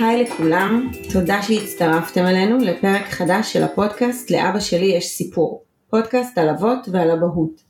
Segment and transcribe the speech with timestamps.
[0.00, 6.48] היי לכולם, תודה שהצטרפתם אלינו לפרק חדש של הפודקאסט לאבא שלי יש סיפור, פודקאסט על
[6.48, 7.62] אבות ועל אבהות.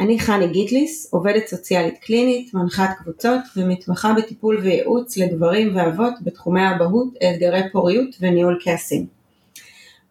[0.00, 7.08] אני חני גיטליס, עובדת סוציאלית קלינית, מנחת קבוצות ומתמחה בטיפול וייעוץ לגברים ואבות בתחומי האבהות,
[7.16, 9.06] אתגרי פוריות וניהול כעסים.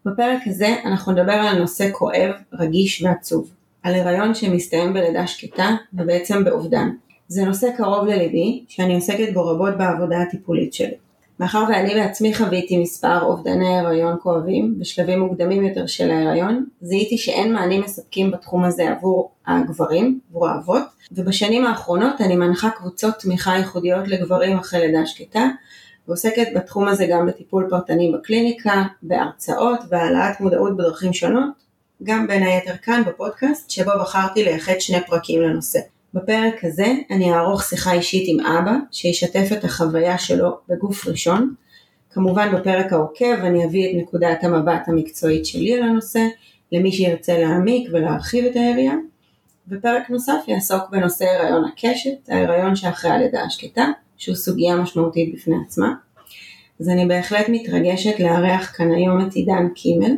[0.05, 3.52] בפרק הזה אנחנו נדבר על נושא כואב, רגיש ועצוב,
[3.84, 6.89] על הריון שמסתיים בלידה שקטה ובעצם באובדן.
[7.27, 11.10] זה נושא קרוב לליבי, שאני עוסקת בו רבות בעבודה הטיפולית שלי.
[11.41, 17.54] מאחר ואני בעצמי חוויתי מספר אובדני הריון כואבים בשלבים מוקדמים יותר של ההריון, זיהיתי שאין
[17.54, 24.08] מענים מספקים בתחום הזה עבור הגברים, עבור האבות, ובשנים האחרונות אני מנחה קבוצות תמיכה ייחודיות
[24.08, 25.48] לגברים אחרי לידה שקטה,
[26.08, 31.52] ועוסקת בתחום הזה גם בטיפול פרטני בקליניקה, בהרצאות והעלאת מודעות בדרכים שונות,
[32.03, 35.80] גם בין היתר כאן בפודקאסט, שבו בחרתי לייחד שני פרקים לנושא.
[36.13, 41.53] בפרק הזה אני אערוך שיחה אישית עם אבא, שישתף את החוויה שלו בגוף ראשון.
[42.09, 46.25] כמובן בפרק העוקב אני אביא את נקודת המבט המקצועית שלי על הנושא,
[46.71, 48.95] למי שירצה להעמיק ולהרחיב את היריעה.
[49.67, 53.86] ופרק נוסף יעסוק בנושא הריון הקשת, ההריון שאחרי הלידה השקטה,
[54.17, 55.93] שהוא סוגיה משמעותית בפני עצמה.
[56.80, 60.11] אז אני בהחלט מתרגשת לארח כאן היום את עידן קימל,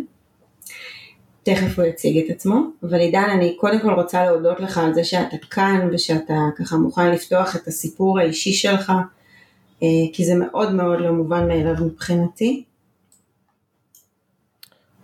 [1.43, 5.03] תכף הוא יציג את עצמו, אבל עידן אני קודם כל רוצה להודות לך על זה
[5.03, 8.91] שאתה כאן ושאתה ככה מוכן לפתוח את הסיפור האישי שלך,
[9.83, 12.63] אה, כי זה מאוד מאוד לא מובן מאליו מבחינתי.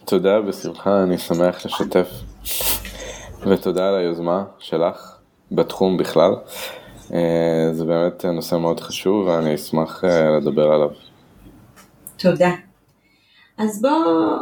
[0.06, 2.10] תודה, בשמחה, אני שמח לשתף,
[3.48, 5.16] ותודה על היוזמה שלך
[5.52, 6.32] בתחום בכלל.
[7.14, 10.90] אה, זה באמת נושא מאוד חשוב ואני אשמח אה, לדבר עליו.
[12.18, 12.69] תודה.
[13.60, 13.90] אז בוא,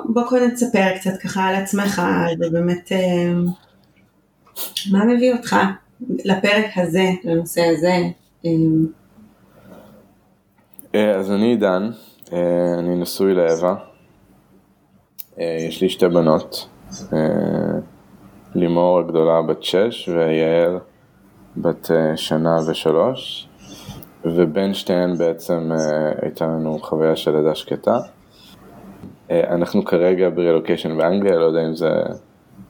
[0.06, 2.02] בוא קודם תספר קצת ככה על עצמך,
[2.40, 3.34] ובאמת אה,
[4.92, 5.56] מה מביא אותך
[6.26, 7.98] לפרק הזה, לנושא הזה.
[8.46, 8.52] אה,
[10.96, 11.90] אה, אז אני עידן,
[12.80, 13.76] אני נשוי לאווה,
[15.38, 16.70] יש לי שתי בנות,
[18.56, 20.80] לימור הגדולה בת שש ויעל
[21.58, 23.48] בת שנה ושלוש,
[24.26, 25.72] ובין שתיהן בעצם
[26.22, 28.00] הייתה לנו חוויה של לידה שקטה.
[29.32, 31.90] אה, אנחנו כרגע ברילוקיישן באנגליה, לא יודע אם זה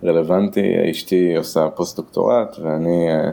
[0.04, 3.32] רלוונטי, אשתי עושה פוסט דוקטורט ואני אה,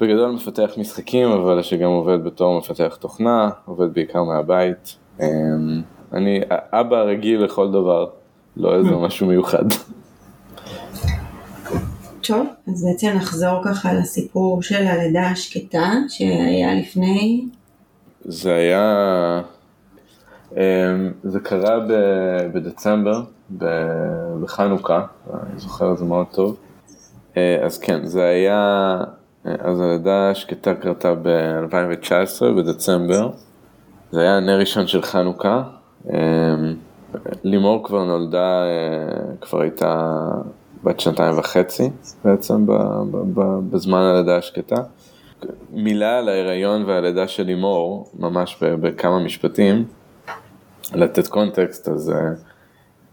[0.00, 4.96] בגדול מפתח משחקים, אבל שגם עובד בתור מפתח תוכנה, עובד בעיקר מהבית.
[5.20, 5.26] אה,
[6.12, 8.06] אני אבא רגיל לכל דבר,
[8.56, 9.64] לא איזה משהו מיוחד.
[12.22, 17.44] טוב, אז בעצם נחזור ככה לסיפור של הלידה השקטה שהיה לפני.
[18.24, 19.42] זה היה
[21.22, 21.78] זה קרה
[22.52, 23.22] בדצמבר,
[24.40, 26.56] בחנוכה, אני זוכר את זה מאוד טוב.
[27.36, 28.96] אה, אז כן, זה היה,
[29.46, 33.30] אה, אז הלידה השקטה קרתה ב-2019, בדצמבר.
[34.10, 35.62] זה היה הנר ראשון של חנוכה.
[36.10, 36.14] אמ,
[37.44, 40.16] לימור כבר נולדה, אה, כבר הייתה
[40.84, 41.90] בת שנתיים וחצי
[42.24, 42.66] בעצם
[43.70, 44.76] בזמן הלידה השקטה.
[45.70, 49.84] מילה על ההיריון והלידה של לימור, ממש בכמה משפטים.
[50.94, 52.14] לתת קונטקסט, אז uh,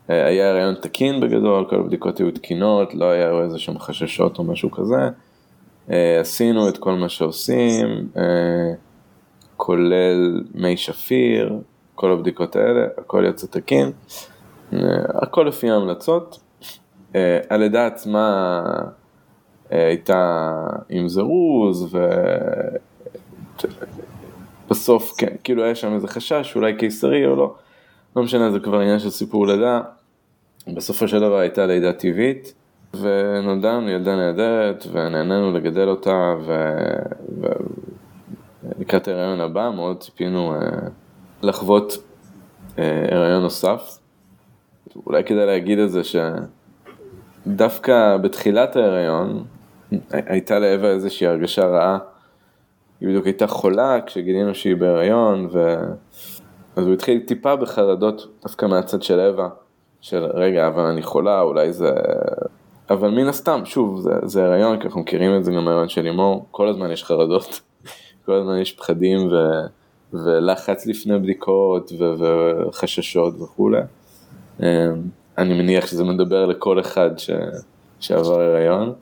[0.08, 4.72] היה הריון תקין בגדול, כל הבדיקות היו תקינות, לא היה איזה שהם חששות או משהו
[4.72, 5.10] כזה.
[5.88, 5.92] Uh,
[6.22, 8.10] עשינו את כל מה שעושים,
[9.58, 11.60] כולל מי שפיר,
[11.96, 13.92] כל הבדיקות האלה, הכל יצא תקין,
[15.22, 16.40] הכל לפי ההמלצות.
[17.50, 18.62] הלידה עצמה
[19.70, 20.52] הייתה
[20.90, 22.10] עם זירוז, ו...
[24.70, 27.56] בסוף כן, כאילו היה שם איזה חשש, אולי קיסרי או לא.
[28.16, 29.82] לא משנה, זה כבר עניין של סיפור לידה.
[30.68, 32.54] בסופו של דבר הייתה לידה טבעית,
[33.00, 36.36] ונולדה לנו ילדה נהדרת, ונהנינו לגדל אותה,
[38.64, 40.60] ולקראת ההיריון הבא מאוד ציפינו אה,
[41.44, 41.98] לחוות
[42.80, 43.98] אה, הריון נוסף.
[45.06, 46.02] אולי כדאי להגיד את זה
[47.46, 49.44] שדווקא בתחילת ההיריון
[50.12, 51.98] הייתה לאווה איזושהי הרגשה רעה.
[53.02, 55.76] היא בדיוק הייתה חולה כשגילינו שהיא בהיריון, ו...
[56.76, 59.50] אז הוא התחיל טיפה בחרדות דווקא מהצד של אווה,
[60.02, 61.92] של רגע, אבל אני חולה, אולי זה...
[62.90, 66.02] אבל מן הסתם, שוב, זה, זה הריון, כי אנחנו מכירים את זה גם מהריון של
[66.02, 67.62] לימור, כל הזמן יש חרדות,
[68.26, 69.36] כל הזמן יש פחדים ו,
[70.14, 72.14] ולחץ לפני בדיקות ו,
[72.68, 73.82] וחששות וכולי.
[74.60, 74.66] אמ,
[75.38, 77.30] אני מניח שזה מדבר לכל אחד ש,
[78.00, 78.94] שעבר הריון.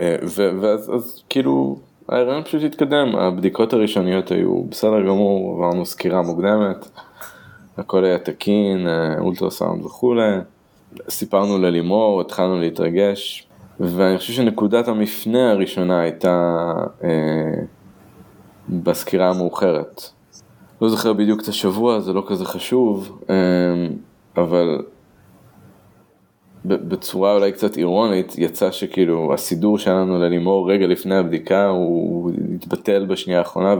[0.00, 0.16] אה,
[0.60, 6.88] ואז אז, כאילו ההיריון פשוט התקדם, הבדיקות הראשוניות היו בסדר גמור, עברנו סקירה מוקדמת,
[7.76, 10.36] הכל היה תקין, אה, אולטרסאונד וכולי,
[11.08, 13.46] סיפרנו ללימור, התחלנו להתרגש,
[13.80, 16.72] ואני חושב שנקודת המפנה הראשונה הייתה
[17.04, 17.62] אה,
[18.68, 20.02] בסקירה המאוחרת.
[20.80, 23.34] לא זוכר בדיוק את השבוע, זה לא כזה חשוב, אמ,
[24.36, 24.82] אבל
[26.64, 33.38] בצורה אולי קצת אירונית, יצא שכאילו הסידור שלנו ללימור רגע לפני הבדיקה, הוא התבטל בשנייה
[33.38, 33.74] האחרונה,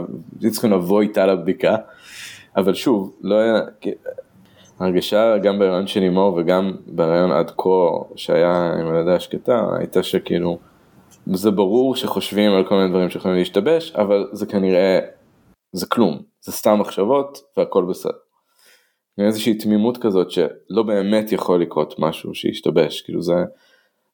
[0.49, 1.75] צריכים לבוא איתה לבדיקה,
[2.55, 3.61] אבל שוב, לא היה,
[4.79, 7.69] הרגשה גם בהריון של לימור וגם בהריון עד כה
[8.15, 10.57] שהיה עם הלידה השקטה, הייתה שכאילו,
[11.33, 14.99] זה ברור שחושבים על כל מיני דברים שיכולים להשתבש, אבל זה כנראה,
[15.71, 18.28] זה כלום, זה סתם מחשבות והכל בסדר.
[19.27, 23.33] איזושהי תמימות כזאת שלא באמת יכול לקרות משהו שישתבש, כאילו זה,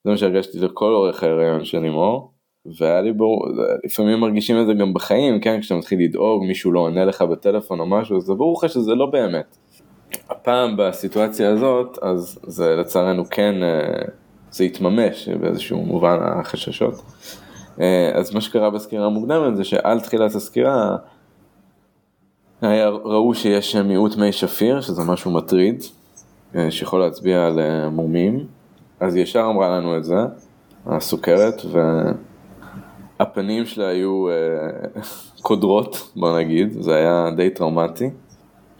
[0.03, 2.31] זה מה שהרגשתי לכל אורך ההיריון של לימור,
[2.79, 3.47] והיה לי ברור,
[3.85, 7.79] לפעמים מרגישים את זה גם בחיים, כן, כשאתה מתחיל לדאוג, מישהו לא עונה לך בטלפון
[7.79, 9.57] או משהו, זה ברור לך שזה לא באמת.
[10.29, 14.01] הפעם בסיטואציה הזאת, אז זה לצערנו כן, אה,
[14.51, 16.93] זה התממש באיזשהו מובן החששות.
[17.81, 20.97] אה, אז מה שקרה בסקירה המוקדמת זה שעל תחילת הסקירה,
[22.61, 25.83] היה, ראו שיש מיעוט מי שפיר, שזה משהו מטריד,
[26.55, 28.45] אה, שיכול להצביע על אה, מומים,
[28.99, 30.17] אז ישר אמרה לנו את זה,
[30.85, 31.61] הסוכרת,
[33.19, 34.33] והפנים שלה היו אה,
[35.47, 38.09] קודרות, בוא נגיד, זה היה די טראומטי,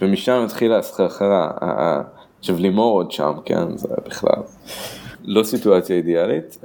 [0.02, 1.52] ומשם התחילה הסחרחרה,
[2.40, 4.42] עכשיו לימור עוד שם, כן, זה בכלל
[5.24, 6.58] לא סיטואציה אידיאלית.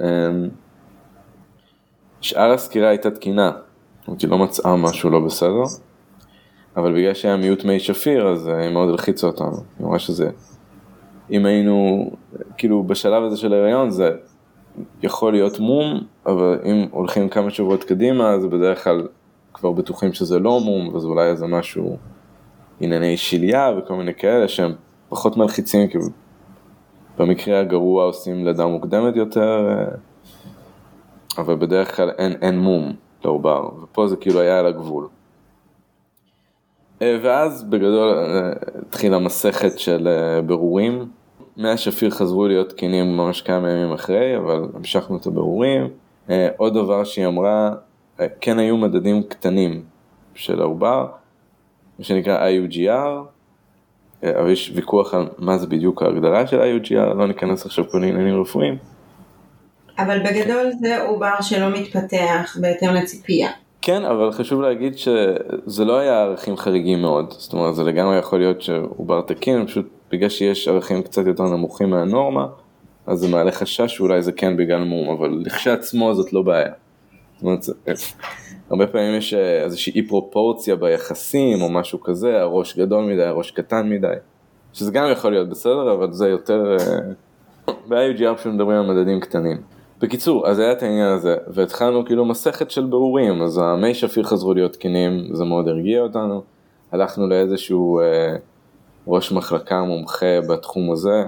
[2.21, 3.51] שאר הסקירה הייתה תקינה,
[3.99, 5.63] זאת אומרת היא לא מצאה משהו לא בסדר.
[6.77, 10.29] אבל בגלל שהיה מיעוט מי שפיר אז היא מאוד הלחיצה אותנו, היא אמרה שזה,
[11.31, 12.09] אם היינו,
[12.57, 14.11] כאילו בשלב הזה של ההיריון זה
[15.03, 19.07] יכול להיות מום, אבל אם הולכים כמה שבועות קדימה אז בדרך כלל
[19.53, 21.97] כבר בטוחים שזה לא מום, וזה אולי איזה משהו,
[22.79, 24.73] ענייני שליה וכל מיני כאלה שהם
[25.09, 25.97] פחות מלחיצים, כי
[27.17, 29.67] במקרה הגרוע עושים לידה מוקדמת יותר,
[31.37, 32.93] אבל בדרך כלל אין, אין מום
[33.25, 35.07] לעובר, ופה זה כאילו היה על הגבול.
[37.01, 38.51] אה, ואז בגדול אה,
[38.87, 41.07] התחילה מסכת של אה, ברורים.
[41.57, 45.89] מי השפיר חזרו להיות תקינים ממש כמה ימים אחרי, אבל המשכנו את הבירורים.
[46.57, 47.71] עוד דבר שהיא אמרה,
[48.41, 49.83] כן היו מדדים קטנים
[50.35, 51.07] של העובר,
[51.99, 53.09] מה שנקרא IUGR,
[54.23, 58.41] אבל יש ויכוח על מה זה בדיוק ההגדרה של IUGR, לא ניכנס עכשיו פה לעניינים
[58.41, 58.77] רפואיים.
[59.97, 63.49] אבל בגדול זה עובר שלא מתפתח בהתאם לציפייה.
[63.81, 68.39] כן, אבל חשוב להגיד שזה לא היה ערכים חריגים מאוד, זאת אומרת זה לגמרי יכול
[68.39, 72.47] להיות שהוא בר תקין, פשוט בגלל שיש ערכים קצת יותר נמוכים מהנורמה,
[73.07, 76.73] אז זה מעלה חשש שאולי זה כן בגלל מום, אבל לכשעצמו זאת לא בעיה.
[77.35, 77.65] זאת אומרת,
[78.69, 83.89] הרבה פעמים יש איזושהי אי פרופורציה ביחסים או משהו כזה, הראש גדול מדי, הראש קטן
[83.89, 84.13] מדי,
[84.73, 89.80] שזה גם יכול להיות בסדר, אבל זה יותר, אה, ב-IUGR מדברים על מדדים קטנים.
[90.01, 94.53] בקיצור, אז היה את העניין הזה, והתחלנו כאילו מסכת של בירורים, אז המי שפיר חזרו
[94.53, 96.41] להיות תקינים, זה מאוד הרגיע אותנו.
[96.91, 98.35] הלכנו לאיזשהו אה,
[99.07, 101.23] ראש מחלקה מומחה בתחום הזה,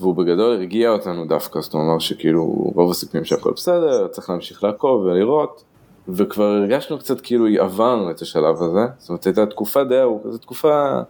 [0.00, 2.44] והוא בגדול הרגיע אותנו דווקא, זאת אומרת שכאילו
[2.74, 5.64] רוב הסיכויים שהכל בסדר, צריך להמשיך לעקוב ולראות,
[6.08, 10.38] וכבר הרגשנו קצת כאילו עברנו את השלב הזה, זאת אומרת הייתה תקופה די ארוכה, זו
[10.38, 11.00] תקופה,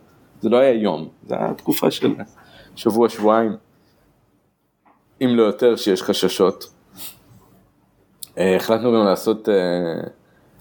[0.40, 2.14] זה לא היה יום, זה היה תקופה של
[2.76, 3.67] שבוע, שבועיים.
[5.22, 6.70] אם לא יותר, שיש חששות.
[8.38, 9.48] אה, החלטנו גם לעשות,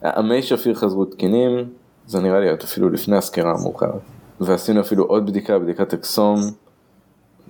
[0.04, 1.70] אה, שפיר חזרו תקינים,
[2.08, 4.02] זה נראה לי אפילו לפני הסקירה המאוחרת.
[4.40, 6.40] ועשינו אפילו עוד בדיקה, בדיקת אקסום,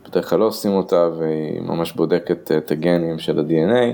[0.06, 3.94] בדרך כלל לא עושים אותה, והיא ממש בודקת אה, את הגנים של ה-DNA,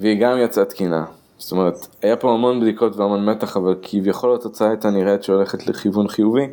[0.00, 1.04] והיא גם יצאה תקינה.
[1.38, 6.08] זאת אומרת, היה פה המון בדיקות והמון מתח, אבל כביכול התוצאה הייתה נראית שהולכת לכיוון
[6.08, 6.46] חיובי.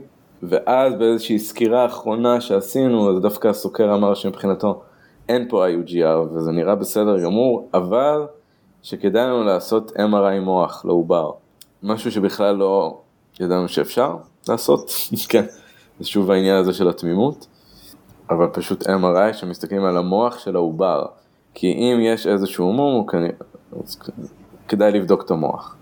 [0.43, 4.81] ואז באיזושהי סקירה אחרונה שעשינו, אז דווקא הסוקר אמר שמבחינתו
[5.29, 8.25] אין פה IUGR וזה נראה בסדר גמור, אבל
[8.81, 11.31] שכדאי לנו לעשות MRI מוח לעובר.
[11.83, 13.01] משהו שבכלל לא
[13.39, 14.15] ידענו שאפשר
[14.49, 14.91] לעשות,
[15.29, 15.45] כן,
[15.99, 17.47] זה שוב העניין הזה של התמימות,
[18.29, 21.05] אבל פשוט MRI שמסתכלים על המוח של העובר,
[21.53, 23.05] כי אם יש איזשהו מום,
[24.67, 25.75] כדאי לבדוק את המוח.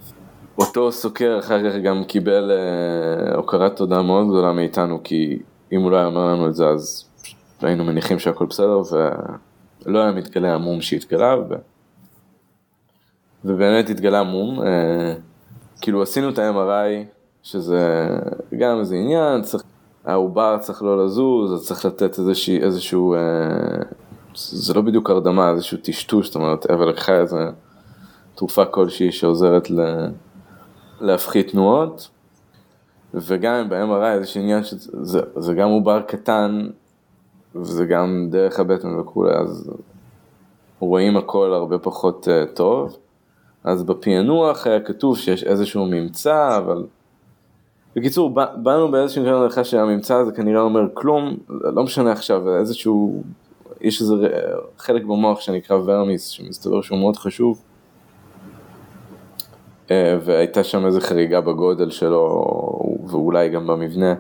[0.58, 5.40] אותו סוקר אחר כך גם קיבל אה, הוקרת תודה מאוד גדולה מאיתנו, כי
[5.72, 7.11] אם הוא לא היה אומר לנו את זה אז
[7.62, 8.82] והיינו מניחים שהכל בסדר
[9.86, 11.54] ולא היה מתגלה המום שהתגלה ו...
[13.46, 15.14] ובאמת התגלה מום, אה,
[15.82, 17.06] כאילו עשינו את ה-MRI
[17.44, 18.10] שזה
[18.58, 19.64] גם איזה עניין, צריך,
[20.06, 23.20] העובר צריך לא לזוז, אז צריך לתת איזושהי, איזשהו, אה,
[24.36, 27.50] זה לא בדיוק הרדמה, איזשהו טשטוש, זאת אומרת, אבל לקחה איזה
[28.36, 30.08] תרופה כלשהי שעוזרת ל...
[31.02, 32.10] להפחית תנועות,
[33.14, 36.68] וגם ב-MRI איזשהו עניין שזה גם עובר קטן
[37.56, 39.72] וזה גם דרך הבטן וכולי, אז
[40.80, 42.98] רואים הכל הרבה פחות uh, טוב.
[43.64, 46.84] אז בפענוח היה כתוב שיש איזשהו ממצא, אבל
[47.96, 53.24] בקיצור, באנו באיזשהו נקודת הנחה שהממצא הזה כנראה אומר כלום, לא משנה עכשיו, איזשהו,
[53.82, 54.16] יש איזה
[54.78, 57.62] חלק במוח שנקרא ורמיס, שמסתבר שהוא מאוד חשוב,
[59.92, 62.46] אה, והייתה שם איזה חריגה בגודל שלו,
[63.08, 64.14] ואולי גם במבנה.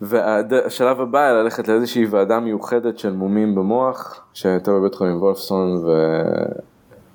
[0.00, 5.90] והשלב הבא היה ללכת לאיזושהי ועדה מיוחדת של מומים במוח, שהייתה בבית חולים וולפסון, ו...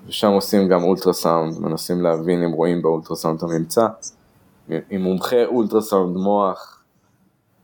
[0.08, 3.88] ושם עושים גם אולטרסאונד, מנסים להבין אם רואים באולטרסאונד את הממצא.
[4.90, 6.84] עם מומחה אולטרסאונד מוח,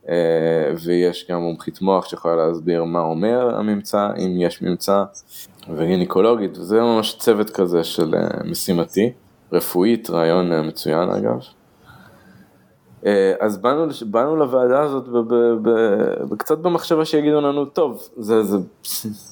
[0.08, 5.04] אה, ויש גם מומחית מוח שיכולה להסביר מה אומר הממצא, אם יש ממצא,
[5.76, 9.12] וגינקולוגית, וזה ממש צוות כזה של אה, משימתי,
[9.52, 11.40] רפואית, רעיון אה, מצוין אגב.
[13.40, 15.04] אז באנו, באנו לוועדה הזאת
[16.38, 18.58] קצת במחשבה שיגידו לנו, טוב, זה, זה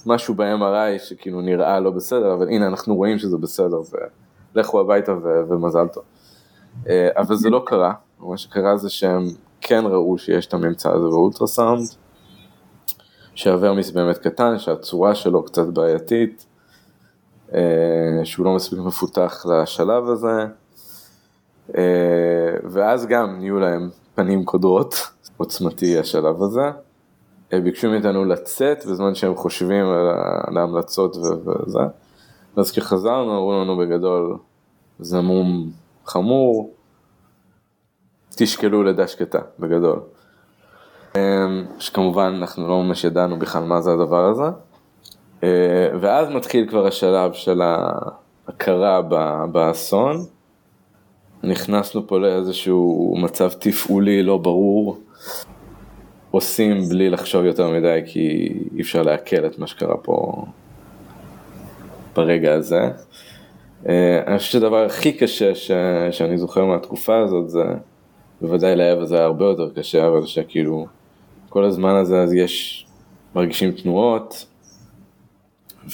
[0.07, 3.81] משהו ב-MRI שכאילו נראה לא בסדר, אבל הנה אנחנו רואים שזה בסדר,
[4.54, 5.12] ולכו הביתה
[5.49, 6.04] ומזל טוב.
[6.88, 9.26] אה, אבל זה לא קרה, מה שקרה זה שהם
[9.61, 11.88] כן ראו שיש את הממצא הזה באולטרסאונד,
[13.35, 16.47] שהוורמיס באמת קטן, שהצורה שלו קצת בעייתית,
[17.54, 17.61] אה,
[18.25, 20.47] שהוא לא מספיק מפותח לשלב הזה, אה,
[22.71, 24.94] ואז גם נהיו להם פנים קודרות,
[25.37, 26.71] עוצמתי השלב הזה.
[27.62, 29.87] ביקשו מאיתנו לצאת בזמן שהם חושבים
[30.47, 31.80] על ההמלצות וזה.
[32.56, 34.37] ואז כשחזרנו אמרו לנו בגדול,
[34.99, 35.71] זה מום
[36.06, 36.75] חמור,
[38.37, 40.00] תשקלו לידה שקטה, בגדול.
[41.16, 44.56] אמ, שכמובן אנחנו לא ממש ידענו בכלל מה זה הדבר הזה.
[45.42, 49.02] אה, ואז מתחיל כבר השלב של ההכרה
[49.52, 50.16] באסון.
[51.45, 54.99] נכנסנו פה לאיזשהו מצב תפעולי לא ברור.
[56.31, 60.45] עושים בלי לחשוב יותר מדי כי אי אפשר לעכל את מה שקרה פה
[62.17, 62.81] ברגע הזה.
[63.89, 65.71] אה, אני חושב שהדבר הכי קשה ש...
[66.11, 67.65] שאני זוכר מהתקופה הזאת זה,
[68.41, 70.87] בוודאי לאב זה היה הרבה יותר קשה, אבל שכאילו
[71.49, 72.87] כל הזמן הזה אז יש,
[73.35, 74.47] מרגישים תנועות,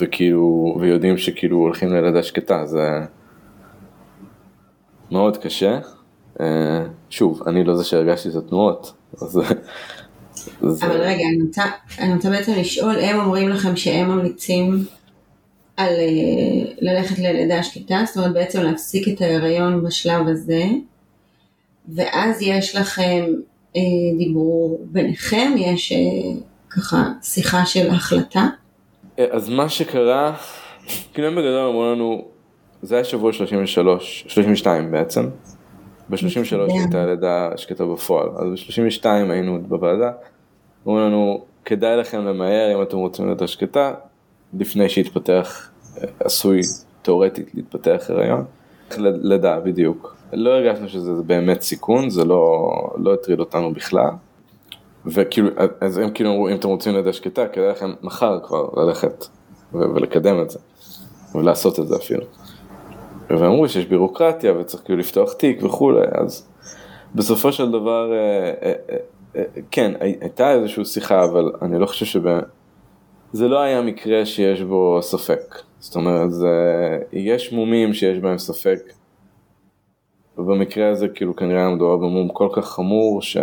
[0.00, 3.00] וכאילו, ויודעים שכאילו הולכים ללידה שקטה, זה
[5.10, 5.78] מאוד קשה.
[6.40, 9.40] אה, שוב, אני לא זה שהרגשתי את התנועות, אז...
[10.62, 11.62] אבל רגע, אני רוצה,
[11.98, 14.84] אני רוצה בעצם לשאול, הם אומרים לכם שהם ממליצים
[15.76, 20.64] על אה, ללכת ללידה שקטה, זאת אומרת בעצם להפסיק את ההיריון בשלב הזה,
[21.94, 23.24] ואז יש לכם
[23.76, 23.82] אה,
[24.18, 25.98] דיבור ביניכם, יש אה,
[26.70, 28.46] ככה שיחה של החלטה.
[29.18, 30.36] אה, אז מה שקרה,
[31.14, 32.24] כאילו הם בגדול אמרו לנו,
[32.82, 35.28] זה היה שבוע 33, 32 בעצם,
[36.08, 40.12] ב-33 הייתה לידה שקטה בפועל, אז ב-32 היינו בוועדה,
[40.86, 43.94] אמרו לנו, כדאי לכם למהר אם אתם רוצים לידה שקטה,
[44.58, 45.70] לפני שיתפתח
[46.20, 46.60] עשוי
[47.02, 48.44] תאורטית להתפתח הריון.
[48.98, 50.16] לידה בדיוק.
[50.32, 54.10] לא הרגשנו שזה באמת סיכון, זה לא, לא הטריד אותנו בכלל.
[55.06, 55.48] וכאילו,
[55.80, 59.24] אז הם כאילו אמרו, אם אתם רוצים לידה שקטה, כדאי לכם מחר כבר ללכת
[59.72, 60.58] ולקדם את זה,
[61.34, 62.24] ולעשות את זה אפילו.
[63.38, 66.48] ואמרו שיש בירוקרטיה וצריך כאילו לפתוח תיק וכולי, אז
[67.14, 68.72] בסופו של דבר, אה, אה,
[69.36, 72.44] אה, כן, הייתה איזושהי שיחה, אבל אני לא חושב שבאמת,
[73.32, 75.62] זה לא היה מקרה שיש בו ספק.
[75.78, 76.48] זאת אומרת, זה,
[77.12, 78.78] יש מומים שיש בהם ספק,
[80.38, 83.36] ובמקרה הזה כאילו כנראה היה מדובר במום כל כך חמור, ש...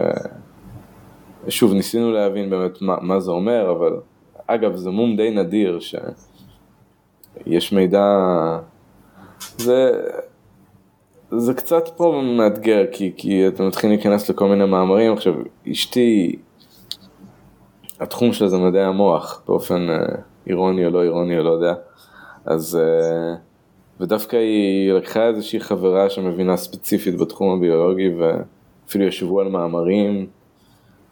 [1.50, 4.00] שוב, ניסינו להבין באמת מה, מה זה אומר, אבל
[4.48, 8.06] אגב, זה מום די נדיר, שיש מידע,
[9.58, 9.92] זה,
[11.32, 15.34] זה קצת פה מאתגר, כי, כי אתה מתחיל להיכנס לכל מיני מאמרים, עכשיו,
[15.72, 16.36] אשתי,
[18.00, 19.98] התחום שלה זה מדעי המוח, באופן אה,
[20.48, 21.74] אירוני או לא אירוני או לא יודע.
[22.46, 23.36] אז, אה,
[24.00, 30.27] ודווקא היא לקחה איזושהי חברה שמבינה ספציפית בתחום הביולוגי ואפילו ישבו על מאמרים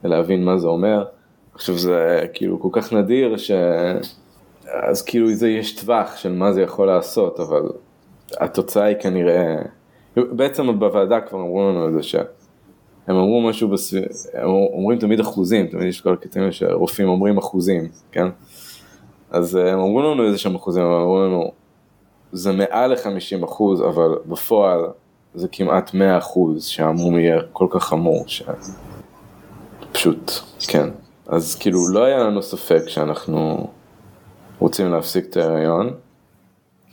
[0.03, 1.05] להבין מה זה אומר.
[1.53, 3.51] עכשיו זה כאילו כל כך נדיר ש...
[4.89, 7.61] אז כאילו זה יש טווח של מה זה יכול לעשות, אבל
[8.33, 9.55] התוצאה היא כנראה...
[10.15, 12.25] בעצם בוועדה כבר אמרו לנו את זה שהם
[13.09, 14.17] אמרו משהו, בסv...
[14.33, 18.27] הם אומרים תמיד אחוזים, תמיד יש כל הקטעים שרופאים אומרים אחוזים, כן?
[19.31, 21.51] אז אה, הם אמרו לנו איזה שהם אחוזים, הם אמרו לנו,
[22.31, 24.79] זה מעל ל-50 אחוז, אבל בפועל
[25.35, 28.43] זה כמעט 100 אחוז שהמום יהיה כל כך חמור, ש...
[29.91, 30.31] פשוט,
[30.67, 30.89] כן.
[31.27, 33.67] אז כאילו לא היה לנו ספק שאנחנו
[34.59, 35.93] רוצים להפסיק את ההריון.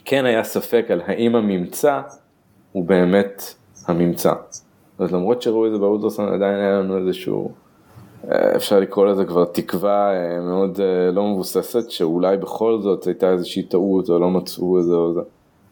[0.05, 2.01] כן היה ספק על האם הממצא
[2.73, 3.43] הוא באמת
[3.87, 4.33] הממצא.
[4.99, 7.53] אז למרות שראו את זה באולטרסון עדיין היה לנו איזשהו
[8.31, 13.63] אפשר לקרוא לזה כבר תקווה אה, מאוד אה, לא מבוססת, שאולי בכל זאת הייתה איזושהי
[13.63, 15.21] טעות או לא מצאו את זה או זה.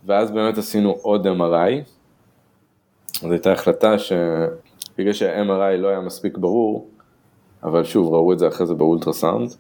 [0.06, 1.72] ואז באמת עשינו עוד MRI,
[3.24, 6.88] אז הייתה החלטה שבגלל שה-MRI לא היה מספיק ברור,
[7.62, 9.50] אבל שוב ראו את זה אחרי זה באולטרסאונד,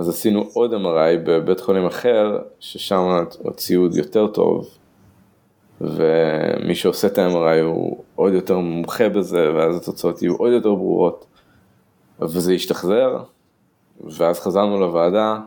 [0.00, 4.68] אז עשינו עוד MRI בבית חולים אחר, ששם הציוד יותר טוב,
[5.80, 11.26] ומי שעושה את ה-MRI הוא עוד יותר מומחה בזה, ואז התוצאות יהיו עוד יותר ברורות.
[12.20, 13.22] וזה השתחזר,
[14.04, 15.38] ואז חזרנו לוועדה,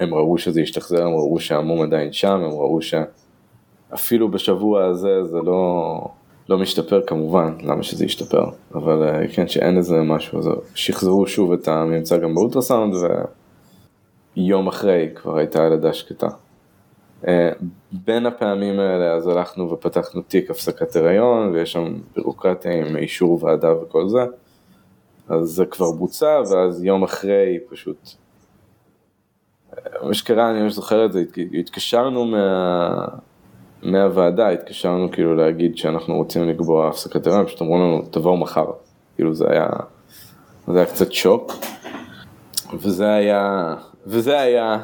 [0.00, 5.38] הם ראו שזה השתחזר, הם ראו שהמום עדיין שם, הם ראו שאפילו בשבוע הזה זה
[5.38, 6.00] לא,
[6.48, 11.52] לא משתפר כמובן, למה שזה ישתפר, אבל אה, כן שאין איזה משהו, אז שחזרו שוב
[11.52, 12.94] את הממצא גם באולטרסאונד
[14.36, 16.28] ויום אחרי כבר הייתה ילדה שקטה.
[17.28, 17.50] אה,
[17.92, 23.76] בין הפעמים האלה אז הלכנו ופתחנו תיק הפסקת הריון ויש שם בירוקרטיה עם אישור ועדה
[23.76, 24.24] וכל זה,
[25.28, 28.08] אז זה כבר בוצע ואז יום אחרי פשוט
[30.02, 31.24] מה שקרה, אני ממש זוכר את זה,
[31.58, 33.06] התקשרנו מה...
[33.82, 38.66] מהוועדה, התקשרנו כאילו להגיד שאנחנו רוצים לקבוע הפסקת הריון, פשוט אמרו לנו תבואו מחר,
[39.14, 39.66] כאילו זה היה,
[40.68, 41.52] זה היה קצת שוק,
[42.74, 43.74] וזה היה,
[44.06, 44.78] וזה היה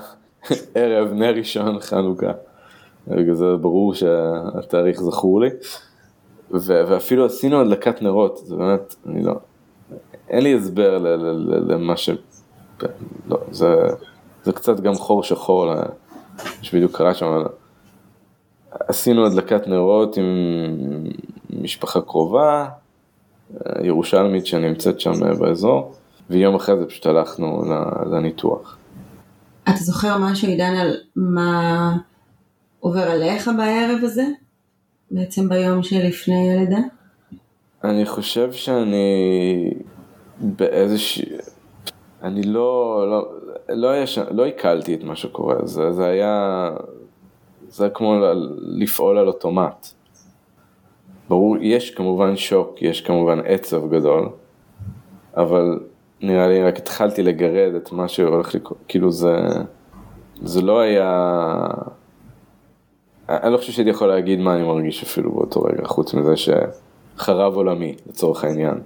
[0.74, 2.32] ערב נר ראשון חנוכה,
[3.08, 5.50] רגע זה ברור שהתאריך זכור לי,
[6.50, 9.34] ו- ואפילו עשינו הדלקת נרות, זה באמת, אני לא,
[10.28, 10.98] אין לי הסבר
[11.68, 12.10] למה ש...
[13.28, 13.66] לא, זה...
[14.44, 15.72] זה קצת גם חור שחור,
[16.62, 17.42] שבדיוק קרה שם.
[18.80, 20.24] עשינו הדלקת נרות עם
[21.62, 22.68] משפחה קרובה,
[23.82, 25.92] ירושלמית שנמצאת שם באזור,
[26.30, 27.62] ויום אחרי זה פשוט הלכנו
[28.10, 28.78] לניתוח.
[29.64, 31.96] אתה זוכר משהו, עידן, על מה
[32.80, 34.24] עובר עליך בערב הזה?
[35.10, 36.78] בעצם ביום שלפני הלידה?
[37.84, 39.70] אני חושב שאני
[40.40, 41.24] באיזושהי...
[42.22, 43.32] אני לא, לא,
[43.68, 44.04] לא, היה.
[44.30, 46.70] לא עיכלתי את מה שקורה, זה, זה היה,
[47.72, 48.16] זה כמו
[48.58, 49.86] לפעול על אוטומט.
[51.28, 54.28] ברור, יש כמובן שוק, יש כמובן עצב גדול,
[55.36, 55.80] אבל
[56.20, 59.36] נראה לי רק התחלתי לגרד את מה שהולך לקרות, כאילו זה,
[60.42, 61.66] זה לא היה,
[63.28, 67.54] אני לא חושב שהייתי יכול להגיד מה אני מרגיש אפילו באותו רגע, חוץ מזה שחרב
[67.54, 68.80] עולמי לצורך העניין.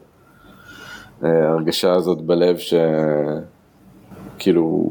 [1.22, 2.56] ההרגשה הזאת בלב
[4.37, 4.90] שכאילו,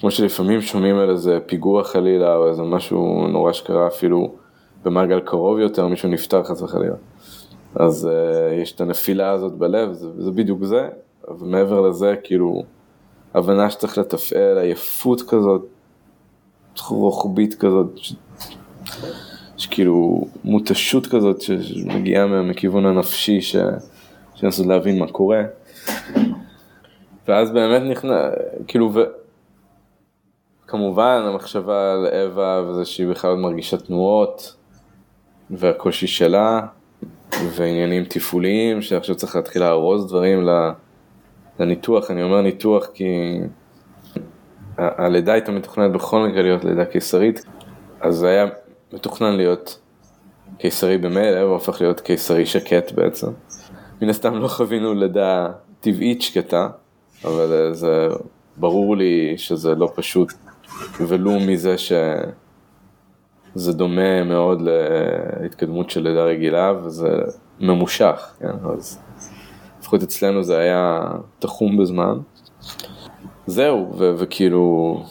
[0.00, 4.34] כמו שלפעמים שומעים על איזה פיגוע חלילה או איזה משהו נורא שקרה אפילו
[4.84, 6.94] במעגל קרוב יותר, מישהו נפטר חס וחלילה.
[7.74, 10.88] אז uh, יש את הנפילה הזאת בלב, זה, זה בדיוק זה,
[11.38, 12.62] ומעבר לזה כאילו
[13.34, 15.66] הבנה שצריך לתפעל, עייפות כזאת,
[16.88, 18.14] רוחבית כזאת, ש...
[19.56, 23.56] שכאילו מותשות כזאת שמגיעה מכיוון הנפשי, ש...
[24.42, 25.42] לנסות להבין מה קורה.
[27.28, 28.32] ואז באמת נכנס,
[28.66, 29.00] כאילו, ו...
[30.76, 34.56] כמובן המחשבה על אווה וזה שהיא בכלל מרגישה תנועות,
[35.50, 36.60] והקושי שלה,
[37.56, 40.48] ועניינים תפעוליים, שעכשיו צריך להתחיל לארוז דברים
[41.60, 43.38] לניתוח, אני אומר ניתוח כי
[44.78, 47.44] הלידה הייתה מתוכננת בכל מקרה להיות לידה קיסרית,
[48.00, 48.46] אז זה היה
[48.92, 49.80] מתוכנן להיות
[50.58, 53.28] קיסרי במילא, הוא הפך להיות קיסרי שקט בעצם.
[54.02, 55.48] מן הסתם לא חווינו לידה
[55.80, 56.68] טבעית שקטה,
[57.24, 58.08] אבל אה, זה
[58.56, 60.32] ברור לי שזה לא פשוט,
[61.08, 64.62] ולו מזה שזה דומה מאוד
[65.42, 67.08] להתקדמות של לידה רגילה, וזה
[67.60, 68.68] ממושך, כן?
[68.72, 68.98] אז
[69.80, 71.00] לפחות אצלנו זה היה
[71.38, 72.18] תחום בזמן.
[73.46, 75.02] זהו, ו- וכאילו,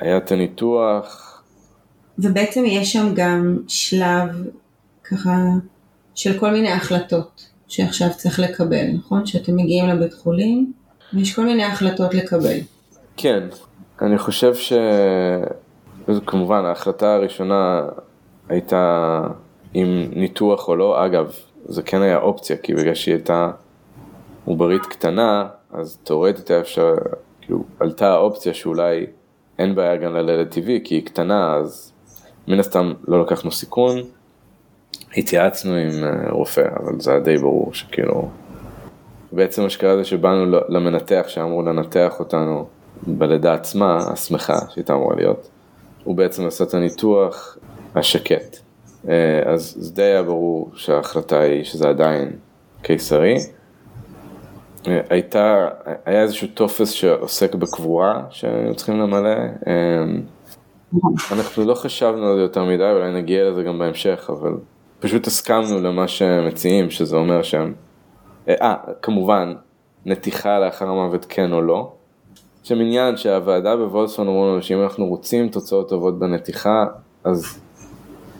[0.00, 1.42] היה את הניתוח.
[2.18, 4.28] ובעצם יש שם גם שלב
[5.04, 5.36] ככה
[6.14, 7.52] של כל מיני החלטות.
[7.72, 9.26] שעכשיו צריך לקבל, נכון?
[9.26, 10.72] שאתם מגיעים לבית חולים,
[11.14, 12.58] ויש כל מיני החלטות לקבל.
[13.16, 13.40] כן,
[14.02, 14.72] אני חושב ש...
[16.26, 17.88] כמובן, ההחלטה הראשונה
[18.48, 19.20] הייתה
[19.74, 21.34] אם ניתוח או לא, אגב,
[21.64, 23.50] זה כן היה אופציה, כי בגלל שהיא הייתה
[24.44, 26.94] עוברית קטנה, אז תאורטית היה אפשר,
[27.40, 29.06] כאילו, עלתה האופציה שאולי
[29.58, 31.92] אין בעיה גם ללדת טבעי, כי היא קטנה, אז
[32.48, 33.98] מן הסתם לא לקחנו סיכון,
[35.16, 38.28] התייעצנו עם אה, רופא, אבל זה היה די ברור שכאילו...
[39.32, 42.66] בעצם מה שקרה זה שבאנו למנתח שאמור לנתח אותנו
[43.06, 45.48] בלידה עצמה, השמחה שהייתה אמורה להיות.
[46.04, 47.58] הוא בעצם עשה את הניתוח
[47.94, 48.56] השקט.
[49.08, 52.32] אה, אז זה די היה ברור שההחלטה היא שזה עדיין
[52.82, 53.36] קיסרי.
[54.88, 55.68] אה, הייתה,
[56.04, 59.36] היה איזשהו טופס שעוסק בקבורה שהיינו צריכים למלא.
[61.32, 64.52] אנחנו לא חשבנו על זה יותר מדי, אולי נגיע לזה גם בהמשך, אבל
[65.00, 67.74] פשוט הסכמנו למה שהם מציעים, שזה אומר שהם...
[68.48, 69.54] אה, כמובן,
[70.06, 71.92] נתיחה לאחר המוות כן או לא.
[72.62, 76.86] שם עניין שהוועדה בוולסון אמרו לנו שאם אנחנו רוצים תוצאות טובות בנתיחה,
[77.24, 77.60] אז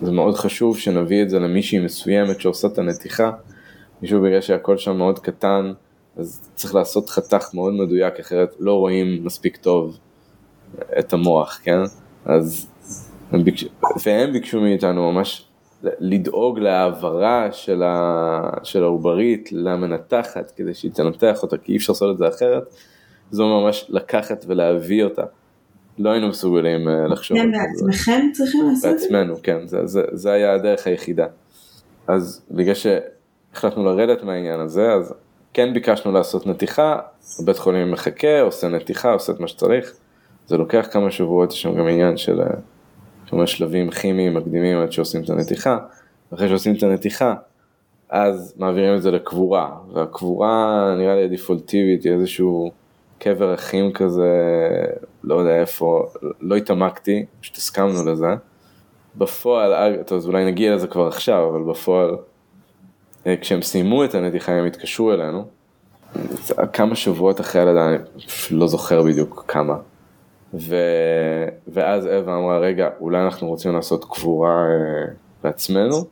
[0.03, 3.31] זה מאוד חשוב שנביא את זה למישהי מסוימת שעושה את הנתיחה,
[4.03, 5.73] מישהו בגלל שהכל שם מאוד קטן,
[6.17, 9.99] אז צריך לעשות חתך מאוד מדויק, אחרת לא רואים מספיק טוב
[10.99, 11.81] את המוח, כן?
[12.25, 12.67] אז
[13.33, 13.67] הם ביקשו,
[14.05, 15.45] והם ביקשו מאיתנו ממש
[15.83, 17.83] לדאוג להעברה של,
[18.63, 22.75] של העוברית למנתחת כדי שהיא תנתח אותה, כי אי אפשר לעשות את זה אחרת,
[23.33, 25.23] זה ממש לקחת ולהביא אותה.
[25.99, 27.49] לא היינו מסוגלים אה, לחשוב על זה.
[27.49, 29.05] אתם בעצמכם צריכים לעשות את זה?
[29.05, 31.27] בעצמנו, כן, זה, זה, זה היה הדרך היחידה.
[32.07, 35.15] אז בגלל שהחלטנו לרדת מהעניין הזה, אז
[35.55, 36.99] כן ביקשנו לעשות נתיחה,
[37.45, 39.93] בית חולים מחכה, עושה נתיחה, עושה את מה שצריך,
[40.47, 42.47] זה לוקח כמה שבועות, יש שם גם עניין של אה,
[43.27, 45.79] כמה שלבים כימיים מקדימים עד שעושים את הנתיחה,
[46.33, 47.35] ואחרי שעושים את הנתיחה,
[48.09, 52.71] אז מעבירים את זה לקבורה, והקבורה נראה לי הדפולטיבית היא איזשהו
[53.23, 54.31] קבר אחים כזה,
[55.25, 56.07] לא יודע איפה,
[56.41, 58.27] לא התעמקתי, פשוט הסכמנו לזה.
[59.17, 62.17] בפועל, טוב אז אולי נגיע לזה כבר עכשיו, אבל בפועל,
[63.27, 65.45] אה, כשהם סיימו את הנתיחה הם התקשרו אלינו,
[66.73, 67.97] כמה שבועות אחרי הלידה, אני
[68.51, 69.77] לא זוכר בדיוק כמה.
[70.55, 70.77] ו...
[71.69, 75.13] ואז אווה אמרה, רגע, אולי אנחנו רוצים לעשות קבורה אה,
[75.45, 76.05] בעצמנו?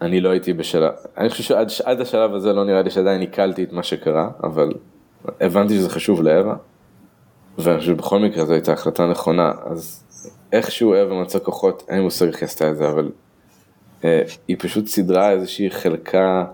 [0.00, 3.72] אני לא הייתי בשלב, אני חושב שעד השלב הזה לא נראה לי שעדיין עיכלתי את
[3.72, 4.72] מה שקרה, אבל
[5.40, 6.56] הבנתי שזה חשוב לאווה,
[7.58, 10.04] ואני חושב שבכל מקרה זו הייתה החלטה נכונה, אז
[10.52, 13.12] איכשהו אווה מצא כוחות, אין לי מושג איך היא עשתה את זה, אבל
[14.04, 16.44] אה, היא פשוט סידרה איזושהי חלקה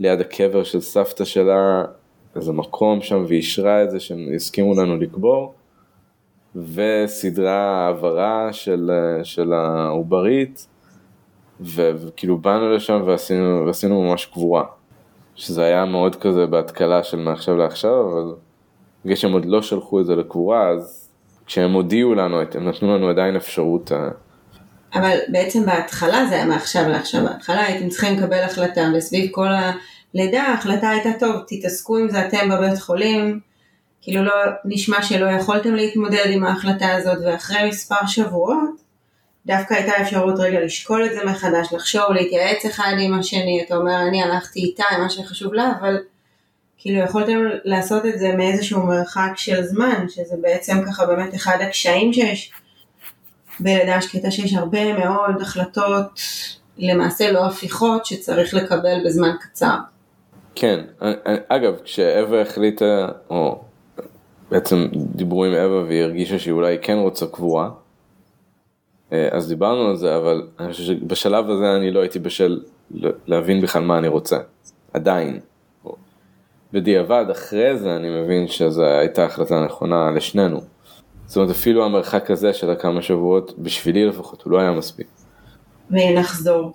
[0.00, 1.84] ליד הקבר של סבתא שלה,
[2.36, 5.54] איזה מקום שם, ואישרה את זה שהם הסכימו לנו לקבור.
[6.56, 8.90] וסדרה העברה של,
[9.22, 10.66] של העוברית,
[11.60, 14.64] וכאילו באנו לשם ועשינו, ועשינו ממש קבורה.
[15.36, 18.34] שזה היה מאוד כזה בהתקלה של מעכשיו לעכשיו, אבל
[19.04, 21.08] בגלל שהם עוד לא שלחו את זה לקבורה, אז
[21.46, 23.92] כשהם הודיעו לנו, הם נתנו לנו עדיין אפשרות.
[23.92, 24.08] אה,
[24.94, 29.48] אבל בעצם בהתחלה זה היה מעכשיו לעכשיו, בהתחלה הייתם צריכים לקבל החלטה, וסביב כל
[30.14, 33.40] הלידה ההחלטה הייתה טוב, תתעסקו עם זה אתם בבית חולים,
[34.02, 34.32] כאילו לא
[34.64, 38.85] נשמע שלא יכולתם להתמודד עם ההחלטה הזאת ואחרי מספר שבועות
[39.46, 44.02] דווקא הייתה אפשרות רגע לשקול את זה מחדש, לחשוב, להתייעץ אחד עם השני, אתה אומר
[44.08, 45.98] אני הלכתי איתה מה שחשוב לה, אבל
[46.78, 52.12] כאילו יכולתם לעשות את זה מאיזשהו מרחק של זמן, שזה בעצם ככה באמת אחד הקשיים
[52.12, 52.50] שיש
[53.60, 56.20] בלידה שקטה, שיש הרבה מאוד החלטות
[56.78, 59.76] למעשה לא הפיכות שצריך לקבל בזמן קצר.
[60.54, 60.80] כן,
[61.48, 63.60] אגב, כשאווה החליטה, או
[64.50, 67.70] בעצם דיברו עם אווה והיא הרגישה שהיא אולי כן רוצה קבורה.
[69.12, 72.60] אה, אז דיברנו על זה, אבל אני חושב שבשלב הזה אני לא הייתי בשל
[73.26, 74.38] להבין בכלל מה אני רוצה,
[74.92, 75.40] עדיין.
[76.72, 80.60] בדיעבד, אחרי זה אני מבין שזו הייתה החלטה נכונה לשנינו.
[81.26, 85.06] זאת אומרת, אפילו המרחק הזה של הכמה שבועות, בשבילי לפחות, הוא לא היה מספיק.
[85.90, 86.72] ונחזור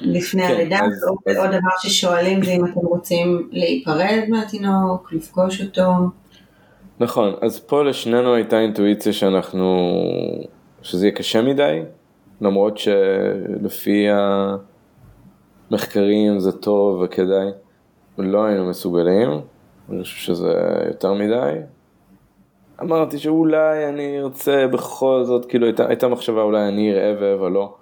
[0.00, 1.36] לפני כן, הלידה, אז, עוד, אז...
[1.36, 5.82] עוד דבר ששואלים זה אם אתם רוצים להיפרד מהתינוק, לפגוש אותו.
[7.00, 9.90] נכון, אז פה לשנינו הייתה אינטואיציה שאנחנו,
[10.82, 11.82] שזה יהיה קשה מדי,
[12.40, 14.06] למרות שלפי
[15.70, 17.50] המחקרים זה טוב וכדאי,
[18.18, 19.30] לא היינו מסוגלים,
[19.90, 20.52] אני חושב שזה
[20.88, 21.52] יותר מדי.
[22.80, 27.74] אמרתי שאולי אני ארצה בכל זאת, כאילו הייתה, הייתה מחשבה אולי אני אראה ואבא לא.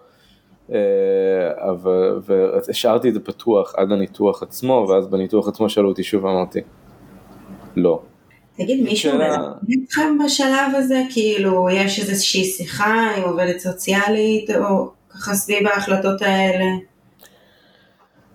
[0.73, 6.25] אה, אבל, והשארתי את זה פתוח עד הניתוח עצמו, ואז בניתוח עצמו שאלו אותי שוב
[6.25, 6.61] ואמרתי,
[7.77, 8.03] לא.
[8.61, 9.39] תגיד, מישהו מלמד
[9.85, 11.03] אתכם בשלב הזה?
[11.13, 16.65] כאילו, יש איזושהי שיחה עם עובדת סוציאלית, או ככה סביב ההחלטות האלה?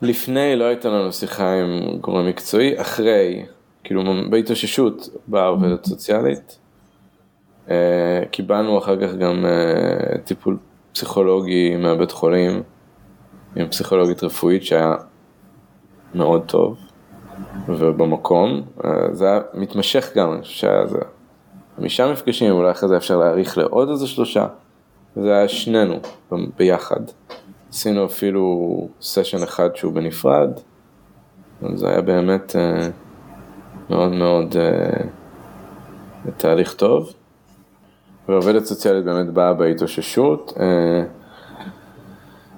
[0.01, 3.45] לפני לא הייתה לנו שיחה עם גורם מקצועי, אחרי,
[3.83, 6.59] כאילו בהתאוששות באה עובדת סוציאלית.
[7.69, 10.57] אה, קיבלנו אחר כך גם אה, טיפול
[10.93, 12.63] פסיכולוגי מהבית חולים,
[13.55, 14.93] עם פסיכולוגית רפואית שהיה
[16.15, 16.84] מאוד טוב.
[17.67, 20.99] ובמקום, אה, זה היה מתמשך גם, אני חושב שהיה איזה
[21.75, 24.47] חמישה מפגשים, אולי אחרי זה אפשר להאריך לעוד איזה שלושה,
[25.15, 25.95] זה היה שנינו
[26.57, 26.99] ביחד.
[27.69, 30.49] עשינו אפילו סשן אחד שהוא בנפרד,
[31.73, 32.87] זה היה באמת אה,
[33.89, 35.03] מאוד מאוד אה,
[36.37, 37.13] תהליך טוב.
[38.29, 40.53] ועובדת סוציאלית באמת באה בהתאוששות.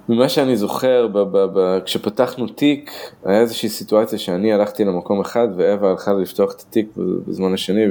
[0.08, 2.90] ממה שאני זוכר, ב- ב- ב- כשפתחנו תיק,
[3.24, 6.88] היה איזושהי סיטואציה שאני הלכתי למקום אחד ואווה הלכה לפתוח את התיק
[7.26, 7.84] בזמן השני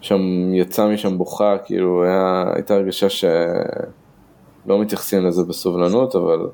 [0.00, 0.20] ושם
[0.54, 6.48] יצא משם בוכה, כאילו היה, הייתה הרגשה שלא מתייחסים לזה בסובלנות, אבל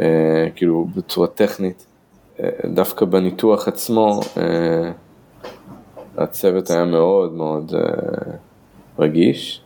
[0.00, 1.86] אה, כאילו בצורה טכנית,
[2.40, 4.90] אה, דווקא בניתוח עצמו, אה,
[6.16, 8.32] הצוות היה מאוד מאוד אה,
[8.98, 9.63] רגיש.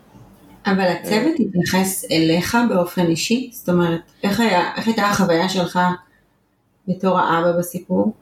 [0.71, 3.51] אבל הצוות התייחס אליך באופן אישי?
[3.53, 5.79] זאת אומרת, איך, היה, איך הייתה החוויה שלך
[6.89, 8.13] בתור האבא בסיפור?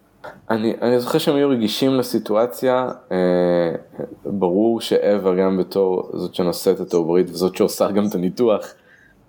[0.51, 3.19] אני, אני זוכר שהם היו רגישים לסיטואציה, אה,
[4.25, 8.67] ברור שאווה גם בתור זאת שנושאת את העוברית וזאת שעושה גם את הניתוח,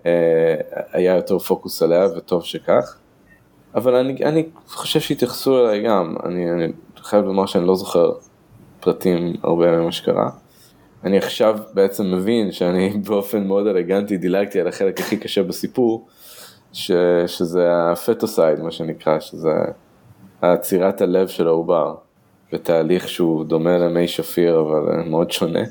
[0.06, 0.54] אה,
[0.92, 2.96] היה יותר פוקוס עליה וטוב שכך.
[3.74, 8.12] אבל אני, אני חושב שהתייחסו אליי גם, אני, אני חייב לומר שאני לא זוכר
[8.80, 10.30] פרטים הרבה ממה שקרה.
[11.04, 16.06] אני עכשיו בעצם מבין שאני באופן מאוד אלגנטי דילגתי על החלק הכי קשה בסיפור,
[16.72, 16.92] ש,
[17.26, 19.52] שזה הפטוסייד מה שנקרא, שזה
[20.42, 21.94] עצירת הלב של העובר,
[22.52, 25.62] בתהליך שהוא דומה למי שפיר אבל מאוד שונה,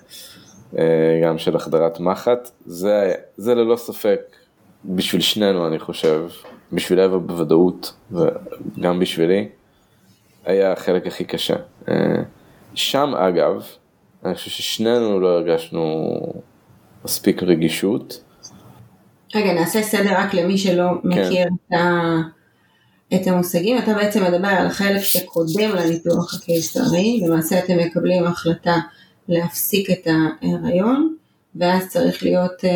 [0.77, 4.19] אה, גם של החדרת מחט, זה, זה ללא ספק
[4.85, 6.27] בשביל שנינו אני חושב,
[6.73, 9.49] בשביל אבר בוודאות וגם בשבילי,
[10.45, 11.55] היה החלק הכי קשה.
[11.89, 11.95] אה,
[12.73, 13.65] שם אגב,
[14.27, 16.17] אני חושב ששנינו לא הרגשנו
[17.05, 18.23] מספיק רגישות.
[19.35, 21.07] רגע, נעשה סדר רק למי שלא כן.
[21.07, 22.15] מכיר את, ה...
[23.15, 23.77] את המושגים.
[23.77, 28.75] אתה בעצם מדבר על החלק שקודם לניתוח הקיסרי, למעשה אתם מקבלים החלטה
[29.27, 31.15] להפסיק את ההיריון,
[31.55, 32.69] ואז צריך להיות, אה,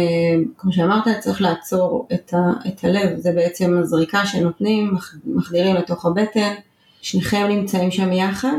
[0.58, 2.68] כמו שאמרת, צריך לעצור את, ה...
[2.68, 4.94] את הלב, זה בעצם הזריקה שנותנים,
[5.26, 6.54] מחדירים לתוך הבטן,
[7.02, 8.58] שניכם נמצאים שם יחד.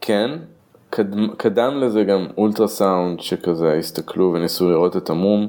[0.00, 0.30] כן,
[0.94, 5.48] קדם, קדם לזה גם אולטרסאונד שכזה הסתכלו וניסו לראות את המום,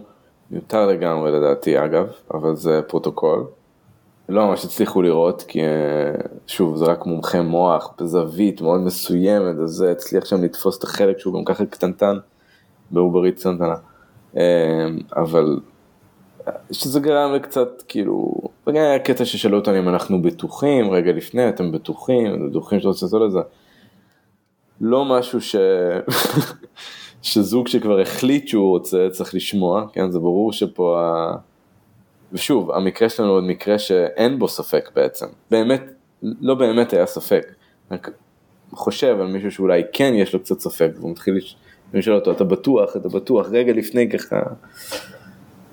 [0.52, 3.46] מיותר לגמרי לדעתי אגב, אבל זה פרוטוקול.
[4.30, 5.68] לא ממש הצליחו לראות כי אה,
[6.48, 11.20] שוב זה רק מומחה מוח בזווית מאוד מסוימת אז זה הצליח שם לתפוס את החלק
[11.20, 12.18] שהוא גם ככה קטנטן
[12.92, 13.76] בעוברית קטנטנה.
[14.38, 15.60] אה, אבל
[16.72, 18.34] שזה גרם לקצת כאילו,
[18.68, 23.06] וגם היה קטע ששאלו אותנו אם אנחנו בטוחים רגע לפני אתם בטוחים, בטוחים שאתה רוצה
[23.06, 23.40] לעשות את זה.
[24.82, 25.56] לא משהו ש...
[27.22, 31.36] שזוג שכבר החליט שהוא רוצה צריך לשמוע, כן, זה ברור שפה, ה...
[32.34, 35.82] ושוב, המקרה שלנו עוד מקרה שאין בו ספק בעצם, באמת,
[36.24, 37.56] לא באמת היה ספק,
[37.92, 38.10] רק
[38.72, 41.40] חושב על מישהו שאולי כן יש לו קצת ספק, והוא מתחיל
[41.94, 44.42] לשאול אותו, אתה בטוח, אתה בטוח, רגע לפני ככה,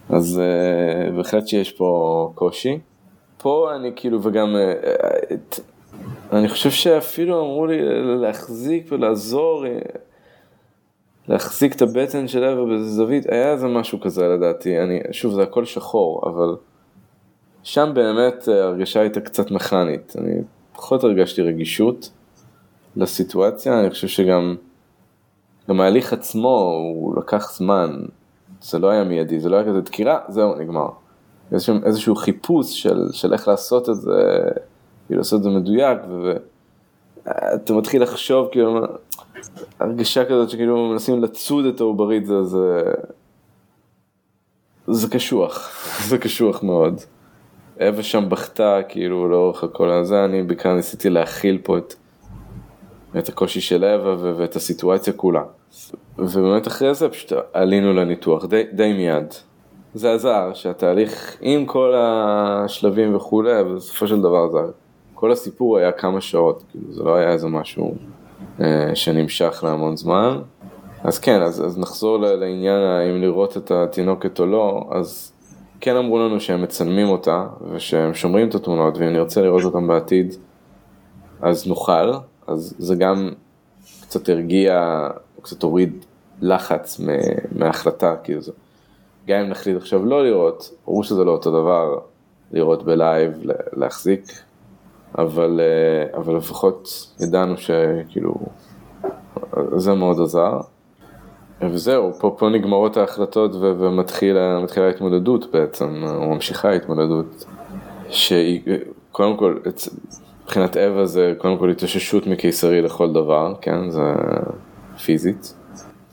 [0.08, 2.78] אז uh, בהחלט שיש פה קושי.
[3.38, 5.60] פה אני כאילו, וגם uh,
[6.32, 7.78] אני חושב שאפילו אמרו לי
[8.20, 9.78] להחזיק ולעזור, אה,
[11.28, 15.42] להחזיק את הבטן של עבר באיזה זווית, היה איזה משהו כזה לדעתי, אני, שוב זה
[15.42, 16.56] הכל שחור, אבל
[17.62, 20.34] שם באמת אה, הרגשה הייתה קצת מכנית, אני
[20.72, 22.10] פחות הרגשתי רגישות
[22.96, 24.56] לסיטואציה, אני חושב שגם
[25.68, 28.02] גם ההליך עצמו הוא לקח זמן,
[28.62, 30.88] זה לא היה מיידי, זה לא היה כזה דקירה, זהו נגמר.
[31.52, 34.42] איזשהו, איזשהו חיפוש של, של איך לעשות את זה.
[35.06, 35.98] כאילו לעשות את זה מדויק,
[37.24, 38.80] ואתה מתחיל לחשוב, כאילו,
[39.80, 42.82] הרגשה כזאת שכאילו מנסים לצוד את העוברית, זה, זה,
[44.86, 45.70] זה קשוח,
[46.08, 47.00] זה קשוח מאוד.
[47.80, 51.94] אווה שם בכתה, כאילו, לאורך הכל הזה, אני בעיקר ניסיתי להכיל פה את,
[53.18, 55.42] את הקושי של אווה ואת הסיטואציה כולה.
[56.18, 59.34] ובאמת אחרי זה פשוט עלינו לניתוח, די, די מיד.
[59.94, 64.58] זה עזר שהתהליך עם כל השלבים וכולי, בסופו של דבר זה
[65.22, 67.94] כל הסיפור היה כמה שעות, כאילו זה לא היה איזה משהו
[68.60, 70.38] אה, שנמשך להמון זמן.
[71.04, 75.32] אז כן, אז, אז נחזור לעניין האם לראות את התינוקת או לא, אז
[75.80, 80.34] כן אמרו לנו שהם מצלמים אותה ושהם שומרים את התמונות ואם נרצה לראות אותם בעתיד
[81.42, 82.12] אז נוכל,
[82.46, 83.30] אז זה גם
[84.00, 85.08] קצת הרגיע,
[85.42, 86.04] קצת הוריד
[86.40, 87.00] לחץ
[87.52, 88.52] מההחלטה, כאילו זה.
[89.26, 91.98] גם אם נחליט עכשיו לא לראות, ברור שזה לא אותו דבר
[92.52, 93.32] לראות בלייב,
[93.72, 94.24] להחזיק
[95.18, 98.34] אבל, אה, אבל לפחות ידענו שכאילו,
[99.76, 100.60] זה מאוד עזר.
[101.60, 107.44] וזהו, פה, פה נגמרות ההחלטות ומתחילה ההתמודדות בעצם, או ממשיכה ההתמודדות,
[108.08, 108.60] שהיא,
[109.12, 109.58] קודם כל,
[110.42, 114.12] מבחינת אווה זה קודם כל התאוששות מקיסרי לכל דבר, כן, זה
[115.04, 115.54] פיזית.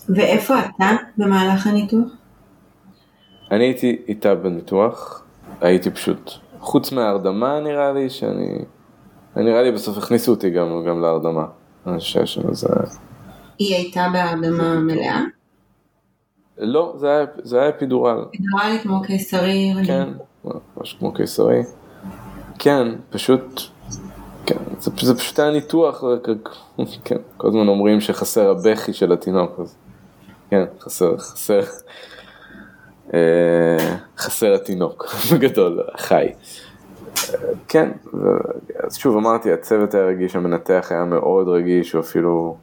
[0.10, 2.10] ואיפה אתה במהלך הניתוח?
[3.52, 5.24] אני הייתי איתה בניתוח,
[5.62, 8.60] הייתי פשוט, חוץ מהרדמה נראה לי שאני
[9.36, 11.46] נראה לי בסוף הכניסו אותי גם, גם להרדמה.
[13.60, 15.22] היא הייתה בהרדמה מלאה?
[16.58, 18.26] לא, זה היה, זה היה אפידורל.
[18.30, 19.74] אפידורלי כמו קיסרי.
[19.86, 20.10] כן,
[20.78, 21.62] משהו כמו קיסרי.
[22.60, 23.62] כן, פשוט,
[24.46, 26.04] כן, זה, זה פשוט היה ניתוח,
[27.06, 29.76] כן, כל הזמן אומרים שחסר הבכי של התינוק, אז
[30.50, 31.62] כן, חסר, חסר,
[33.14, 36.28] אה, חסר התינוק, בגדול, חי.
[37.70, 37.92] כן,
[38.84, 42.58] אז שוב אמרתי, הצוות היה רגיש, המנתח היה מאוד רגיש, הוא אפילו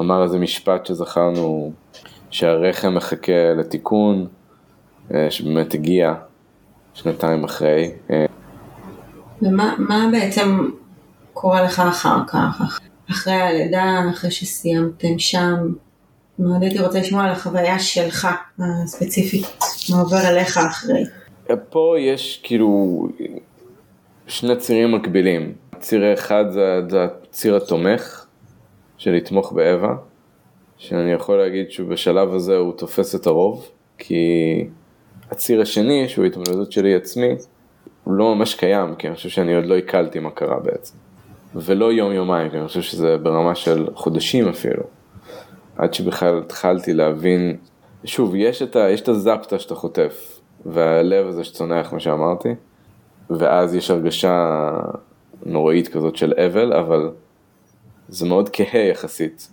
[0.00, 1.72] אמר איזה משפט שזכרנו,
[2.30, 4.26] שהרחם מחכה לתיקון,
[5.30, 6.14] שבאמת הגיע
[6.94, 7.92] שנתיים אחרי.
[9.42, 10.70] ומה מה בעצם
[11.32, 12.80] קורה לך אחר כך,
[13.10, 15.56] אחרי הלידה, אחרי שסיימתם שם?
[16.38, 18.28] מאוד הייתי רוצה לשמוע על החוויה שלך
[18.58, 19.46] הספציפית,
[19.90, 21.04] מה עובר אליך אחרי.
[21.70, 23.08] פה יש כאילו
[24.30, 25.52] שני צירים מקבילים.
[25.78, 28.26] ציר אחד זה, זה הציר התומך,
[28.98, 29.94] של לתמוך באווה,
[30.78, 34.24] שאני יכול להגיד שבשלב הזה הוא תופס את הרוב, כי
[35.30, 37.28] הציר השני, שהוא התמודדות שלי עצמי,
[38.04, 40.94] הוא לא ממש קיים, כי אני חושב שאני עוד לא עיכלתי מה קרה בעצם.
[41.54, 44.82] ולא יום יומיים, כי אני חושב שזה ברמה של חודשים אפילו.
[45.76, 47.56] עד שבכלל התחלתי להבין,
[48.04, 52.48] שוב, יש את, ה, יש את הזפטה שאתה חוטף, והלב הזה שצונח, מה שאמרתי,
[53.30, 54.70] ואז יש הרגשה
[55.46, 57.10] נוראית כזאת של אבל, אבל
[58.08, 59.48] זה מאוד כהה יחסית.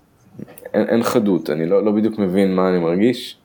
[0.73, 3.37] אין, אין חדות, אני לא, לא בדיוק מבין מה אני מרגיש,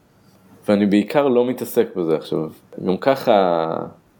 [0.68, 2.50] ואני בעיקר לא מתעסק בזה עכשיו.
[2.86, 3.32] גם ככה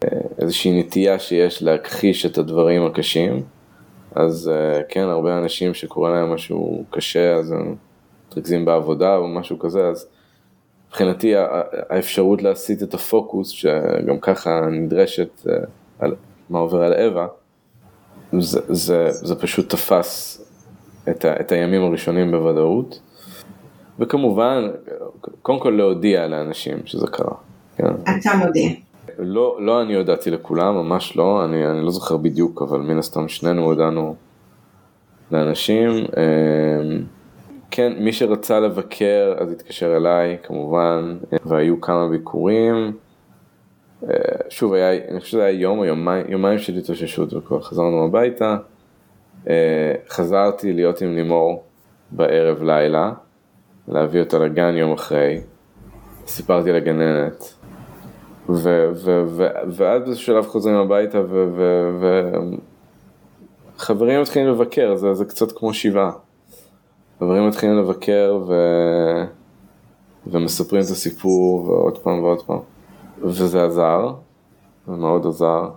[0.03, 0.07] אה,
[0.39, 3.43] איזושהי נטייה שיש להכחיש את הדברים הקשים,
[4.15, 7.75] אז אה, כן, הרבה אנשים שקורה להם משהו קשה, אז הם
[8.27, 10.07] מתרכזים בעבודה או משהו כזה, אז
[10.87, 11.33] מבחינתי
[11.89, 15.53] האפשרות להסיט את הפוקוס, שגם ככה נדרשת אה,
[16.03, 16.15] על
[16.49, 17.27] מה עובר על אווה,
[18.39, 20.41] זה, זה, זה פשוט תפס
[21.09, 22.99] את, ה, את הימים הראשונים בוודאות.
[23.99, 24.69] וכמובן,
[25.41, 27.35] קודם כל להודיע לאנשים שזה קרה.
[27.75, 27.87] כן?
[28.03, 28.69] אתה מודיע.
[29.19, 33.27] לא, לא אני הודעתי לכולם, ממש לא, אני, אני לא זוכר בדיוק, אבל מן הסתם
[33.27, 34.15] שנינו הודענו
[35.31, 35.89] לאנשים.
[35.89, 37.03] אמ,
[37.71, 42.91] כן, מי שרצה לבקר אז התקשר אליי כמובן, והיו כמה ביקורים.
[44.09, 44.15] אה,
[44.49, 48.57] שוב, היה, אני חושב שזה היה יום או יומיים, יומיים של התאוששות וכבר חזרנו הביתה.
[49.49, 51.63] אה, חזרתי להיות עם לימור
[52.11, 53.11] בערב לילה,
[53.87, 55.41] להביא אותה לגן יום אחרי.
[56.27, 57.53] סיפרתי לגננת,
[58.49, 61.21] ואז באיזשהו שלב חוזרים הביתה
[63.75, 66.11] וחברים מתחילים לבקר, זה, זה קצת כמו שבעה.
[67.19, 68.53] חברים מתחילים לבקר ו...
[70.27, 72.72] ומספרים את הסיפור ועוד פעם ועוד פעם.
[73.21, 74.13] וזה עזר,
[74.87, 75.69] זה מאוד עזר.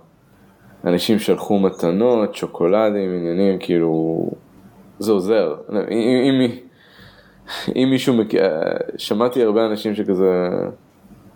[0.85, 4.25] אנשים שלחו מתנות, שוקולדים, עניינים, כאילו,
[4.99, 5.55] זה עוזר.
[5.71, 6.51] אם, אם,
[7.75, 8.13] אם מישהו,
[8.97, 10.49] שמעתי הרבה אנשים שכזה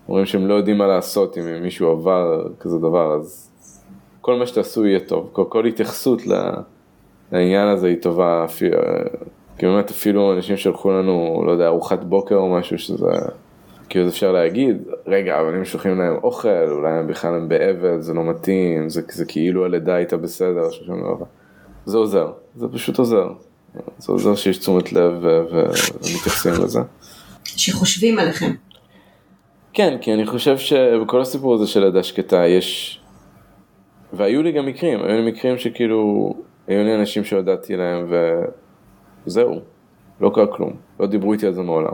[0.08, 3.52] אומרים שהם לא יודעים מה לעשות אם מישהו עבר כזה דבר, אז
[4.22, 6.22] כל מה שתעשו יהיה טוב, כל, כל התייחסות
[7.32, 8.78] לעניין הזה היא טובה, אפילו,
[9.58, 13.06] כי באמת אפילו אנשים שלחו לנו, לא יודע, ארוחת בוקר או משהו שזה,
[13.92, 14.78] כאילו אפשר להגיד,
[15.08, 19.02] רגע, אבל אם שולחים להם אוכל, אולי הם בכלל הם באבל, זה לא מתאים, זה,
[19.12, 20.70] זה כאילו הלידה הייתה בסדר,
[21.86, 23.30] זה עוזר, זה פשוט עוזר.
[23.98, 26.80] זה עוזר שיש תשומת לב ומתייחסים לזה.
[27.44, 28.52] שחושבים עליכם.
[29.74, 33.00] כן, כי אני חושב שבכל הסיפור הזה של לידה שקטה יש,
[34.14, 36.34] והיו לי גם מקרים, היו לי מקרים שכאילו,
[36.68, 38.14] היו לי אנשים שהודעתי להם
[39.28, 39.60] וזהו,
[40.22, 41.94] לא קרה כלום, לא דיברו איתי על זה מעולם.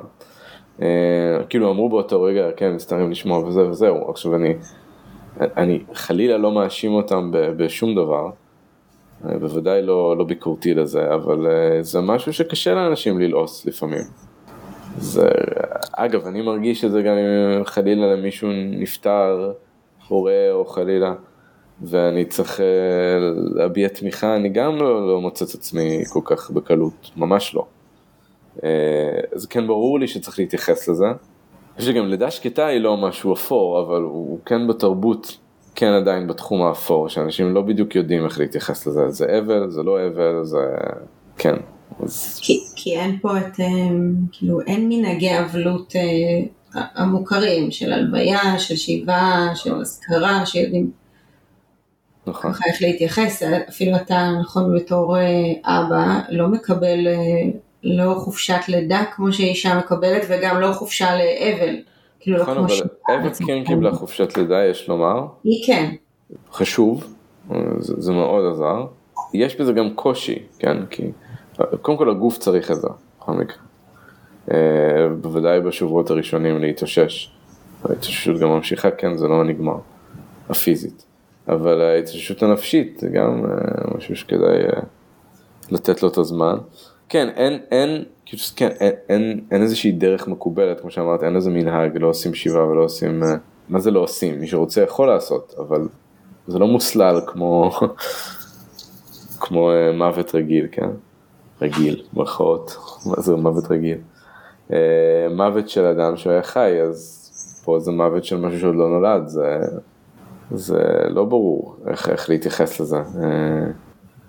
[0.81, 4.53] אה, כאילו אמרו באותו רגע, כן, מצטערים לשמוע וזה וזהו, עכשיו אני,
[5.41, 8.29] אני חלילה לא מאשים אותם בשום דבר,
[9.25, 14.03] אה, בוודאי לא, לא ביקורתי לזה, אבל אה, זה משהו שקשה לאנשים ללעוס לפעמים.
[14.97, 15.29] זה,
[15.93, 19.51] אגב, אני מרגיש שזה גם אם חלילה למישהו נפטר,
[20.07, 21.13] הורה או חלילה,
[21.81, 22.59] ואני צריך
[23.55, 27.65] להביע תמיכה, אני גם לא, לא מוצא את עצמי כל כך בקלות, ממש לא.
[29.35, 31.05] אז כן ברור לי שצריך להתייחס לזה.
[31.05, 31.15] אני
[31.77, 35.37] חושב שגם לידה שקטה היא לא משהו אפור, אבל הוא כן בתרבות
[35.79, 39.97] כן עדיין בתחום האפור, שאנשים לא בדיוק יודעים איך להתייחס לזה, זה אבל, זה לא
[40.07, 40.57] אבל, זה...
[41.37, 41.55] כן.
[42.03, 42.39] אז...
[42.43, 43.65] כי, כי אין פה את, אה,
[44.31, 50.91] כאילו, אין מנהגי אבלות אה, המוכרים של הלוויה, של שיבה, של אזכרה, שיודעים
[52.27, 52.53] נכון.
[52.53, 55.23] ככה איך להתייחס, אפילו אתה, נכון, בתור אה,
[55.63, 57.08] אבא, לא מקבל
[57.84, 61.75] לא חופשת לידה כמו שאישה מקבלת, וגם לא חופשה לאבל.
[62.19, 62.73] כאילו לא נכון, אבל
[63.15, 65.25] אבן כן קיבלה חופשת לידה, יש לומר.
[65.44, 65.92] היא כן.
[66.52, 67.13] חשוב,
[67.80, 68.86] זה, זה מאוד עזר.
[69.34, 70.86] יש בזה גם קושי, כן?
[70.86, 71.04] כי
[71.82, 72.88] קודם כל הגוף צריך זה,
[73.19, 73.58] בכל מקרה.
[74.52, 77.32] אה, בוודאי בשבועות הראשונים להתאושש.
[77.90, 79.78] ההתאוששות גם ממשיכה, כן, זה לא נגמר,
[80.50, 81.06] הפיזית.
[81.48, 84.82] אבל ההתאוששות הנפשית זה גם אה, משהו שכדאי אה,
[85.71, 86.58] לתת לו את הזמן.
[87.10, 91.49] כן, אין, אין, כאילו, כן, אין, אין, אין איזושהי דרך מקובלת, כמו שאמרת, אין איזה
[91.49, 93.35] מנהג, לא עושים שבעה ולא עושים, אה,
[93.69, 94.39] מה זה לא עושים?
[94.39, 95.87] מי שרוצה יכול לעשות, אבל
[96.47, 97.71] זה לא מוסלל כמו,
[99.41, 100.89] כמו uh, מוות רגיל, כן?
[101.62, 102.77] רגיל, ברכאות,
[103.10, 103.97] מה זה מוות רגיל?
[104.69, 104.73] Uh,
[105.31, 107.13] מוות של אדם שהיה חי, אז
[107.65, 109.60] פה זה מוות של משהו שעוד לא נולד, זה,
[110.51, 112.99] זה לא ברור איך, איך להתייחס לזה.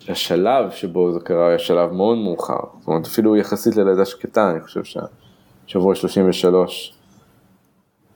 [0.08, 4.60] השלב שבו זה קרה היה שלב מאוד מאוחר, זאת אומרת אפילו יחסית ללידה שקטה, אני
[4.60, 6.94] חושב שהשבוע 33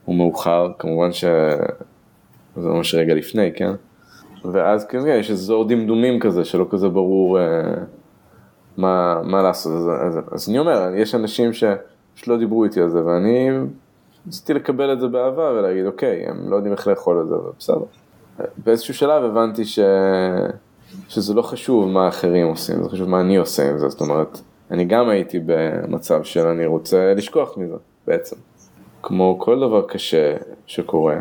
[0.04, 3.72] הוא מאוחר, כמובן שזה ממש רגע לפני, כן?
[4.44, 7.44] ואז כן, יש אזור דמדומים כזה שלא כזה ברור אה,
[8.76, 12.90] מה, מה לעשות, אז, אז, אז אני אומר, יש אנשים שפשוט לא דיברו איתי על
[12.90, 13.48] זה ואני
[14.26, 17.84] ניסיתי לקבל את זה באהבה ולהגיד אוקיי, הם לא יודעים איך לאכול את זה, בסדר.
[18.64, 19.78] באיזשהו שלב הבנתי ש...
[21.08, 24.40] שזה לא חשוב מה אחרים עושים, זה חשוב מה אני עושה עם זה, זאת אומרת,
[24.70, 27.76] אני גם הייתי במצב של אני רוצה לשכוח מזה
[28.06, 28.36] בעצם.
[29.02, 30.36] כמו כל דבר קשה
[30.66, 31.16] שקורה,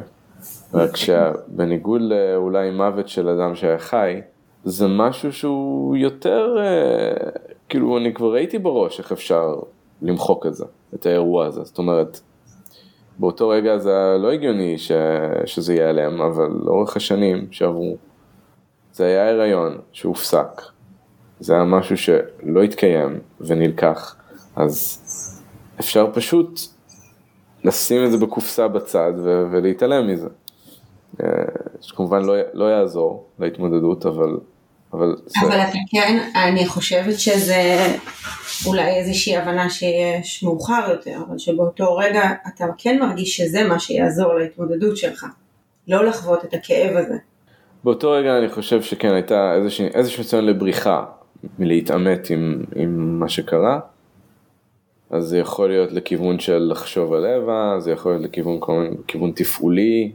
[0.74, 4.22] רק שבניגוד לאולי מוות של אדם שהיה חי,
[4.64, 7.32] זה משהו שהוא יותר, אה,
[7.70, 9.56] כאילו אני כבר ראיתי בראש איך אפשר
[10.02, 12.20] למחוק את זה, את האירוע הזה, זאת אומרת,
[13.20, 14.92] באותו רגע זה לא הגיוני ש,
[15.46, 17.96] שזה ייעלם, אבל לאורך השנים שעברו,
[19.02, 20.62] זה היה הריון שהופסק,
[21.40, 24.16] זה היה משהו שלא התקיים ונלקח,
[24.56, 25.02] אז
[25.80, 26.60] אפשר פשוט
[27.64, 30.28] לשים את זה בקופסה בצד ו- ולהתעלם מזה.
[31.24, 31.28] אה,
[31.82, 34.38] שכמובן לא, לא יעזור להתמודדות, אבל...
[34.94, 35.48] אבל, זה...
[35.48, 37.78] אבל אתה כן, אני חושבת שזה
[38.66, 44.34] אולי איזושהי הבנה שיש מאוחר יותר, אבל שבאותו רגע אתה כן מרגיש שזה מה שיעזור
[44.34, 45.26] להתמודדות שלך,
[45.88, 47.31] לא לחוות את הכאב הזה.
[47.84, 49.54] באותו רגע אני חושב שכן הייתה
[49.94, 51.06] איזשהו ניסיון לבריחה
[51.60, 53.80] מלהתעמת עם, עם מה שקרה.
[55.10, 58.60] אז זה יכול להיות לכיוון של לחשוב על אווה, זה יכול להיות לכיוון
[59.08, 60.12] כיוון תפעולי,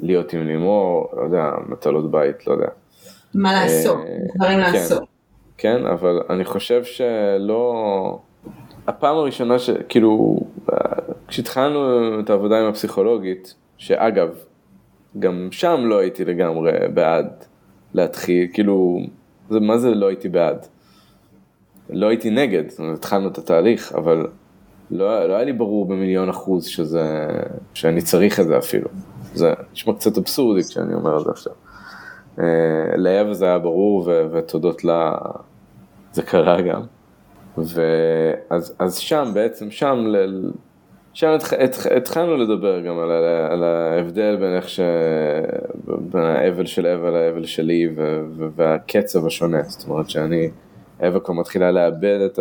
[0.00, 2.68] להיות עם לימור, לא יודע, מטלות בית, לא יודע.
[3.34, 5.02] מה לעשות, אה, דברים כן, לעשות.
[5.58, 8.18] כן, אבל אני חושב שלא...
[8.86, 10.40] הפעם הראשונה שכאילו,
[11.28, 11.80] כשהתחלנו
[12.20, 14.28] את העבודה עם הפסיכולוגית, שאגב,
[15.18, 17.44] גם שם לא הייתי לגמרי בעד
[17.94, 18.98] להתחיל, כאילו,
[19.50, 20.66] זה, מה זה לא הייתי בעד?
[21.90, 24.26] לא הייתי נגד, זאת אומרת, התחלנו את התהליך, אבל
[24.90, 27.26] לא, לא היה לי ברור במיליון אחוז שזה,
[27.74, 28.88] שאני צריך את זה אפילו.
[29.34, 31.52] זה נשמע קצת אבסורדי כשאני אומר את זה עכשיו.
[32.36, 32.42] Uh,
[32.96, 35.12] לאב זה היה ברור ו- ותודות לה
[36.12, 36.82] זה קרה גם.
[37.58, 40.50] ואז אז שם בעצם, שם, ל-
[41.20, 41.36] שם
[41.96, 43.10] התחלנו לדבר גם על,
[43.50, 44.80] על ההבדל בין איך ש...
[45.84, 48.20] בין האבל של אבה לאבל שלי ו-
[48.56, 50.50] והקצב השונה, זאת אומרת שאני
[51.00, 52.38] אווה כבר מתחילה לאבד את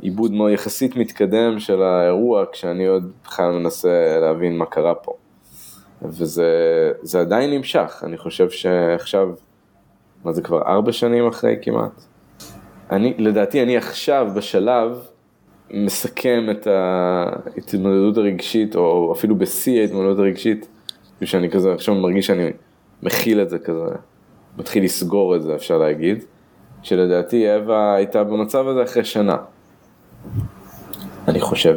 [0.00, 5.12] העיבוד מאוד יחסית מתקדם של האירוע, כשאני עוד בכלל מנסה להבין מה קרה פה.
[6.02, 9.28] וזה עדיין נמשך, אני חושב שעכשיו,
[10.24, 12.02] מה זה כבר ארבע שנים אחרי כמעט?
[12.90, 15.08] אני, לדעתי אני עכשיו בשלב
[15.70, 20.68] מסכם את ההתמודדות הרגשית, או אפילו בשיא ההתמודדות הרגשית,
[21.24, 22.50] שאני כזה עכשיו מרגיש שאני
[23.02, 23.84] מכיל את זה כזה,
[24.58, 26.24] מתחיל לסגור את זה אפשר להגיד.
[26.82, 29.36] שלדעתי אווה הייתה במצב הזה אחרי שנה.
[31.28, 31.76] אני חושב.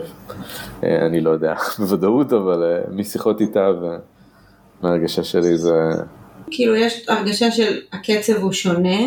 [0.84, 3.68] אה, אני לא יודע בוודאות, אבל אה, משיחות איתה
[4.82, 5.74] ומהרגשה שלי זה...
[6.52, 9.00] כאילו יש הרגשה של הקצב הוא שונה,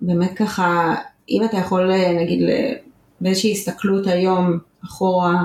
[0.00, 0.94] באמת ככה,
[1.30, 2.48] אם אתה יכול אה, נגיד
[3.22, 5.44] באיזושהי הסתכלות היום אחורה,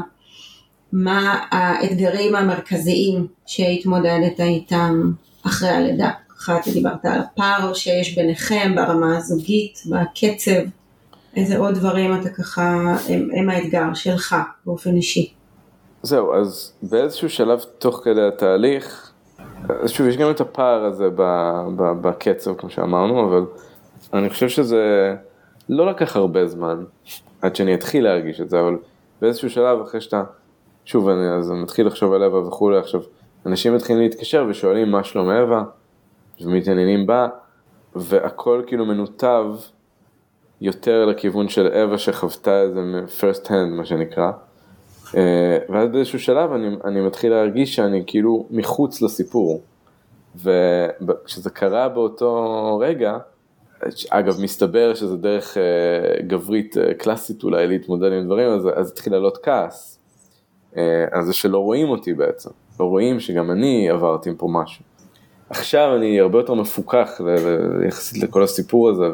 [0.91, 5.11] מה האתגרים המרכזיים שהתמודדת איתם
[5.45, 6.11] אחרי הלידה?
[6.39, 10.61] אחת דיברת על הפער שיש ביניכם ברמה הזוגית, בקצב,
[11.35, 15.33] איזה עוד דברים אתה ככה, הם, הם האתגר שלך באופן אישי.
[16.03, 19.11] זהו, אז באיזשהו שלב תוך כדי התהליך,
[19.87, 21.05] שוב, יש גם את הפער הזה
[22.01, 23.45] בקצב, כמו שאמרנו, אבל
[24.13, 25.15] אני חושב שזה
[25.69, 26.83] לא לקח הרבה זמן
[27.41, 28.77] עד שאני אתחיל להרגיש את זה, אבל
[29.21, 30.23] באיזשהו שלב, אחרי שאתה,
[30.85, 33.01] שוב, אני אז אני מתחיל לחשוב על אווה וכולי, עכשיו,
[33.45, 35.63] אנשים מתחילים להתקשר ושואלים מה שלום אווה,
[36.41, 37.27] ומתעניינים בה,
[37.95, 39.45] והכל כאילו מנותב
[40.61, 44.31] יותר לכיוון של אווה שחוותה את זה מ-first hand, מה שנקרא.
[45.15, 49.61] אה, ואז באיזשהו שלב אני, אני מתחיל להרגיש שאני כאילו מחוץ לסיפור.
[50.35, 53.17] וכשזה קרה באותו רגע,
[54.09, 59.13] אגב מסתבר שזה דרך uh, גברית uh, קלאסית אולי להתמודד עם דברים, אז, אז התחיל
[59.13, 59.99] לעלות כעס.
[60.73, 60.77] Uh,
[61.11, 62.49] על זה שלא רואים אותי בעצם,
[62.79, 64.83] לא רואים שגם אני עברתי פה משהו.
[65.49, 67.21] עכשיו אני הרבה יותר מפוקח
[67.87, 69.05] יחסית לכל הסיפור הזה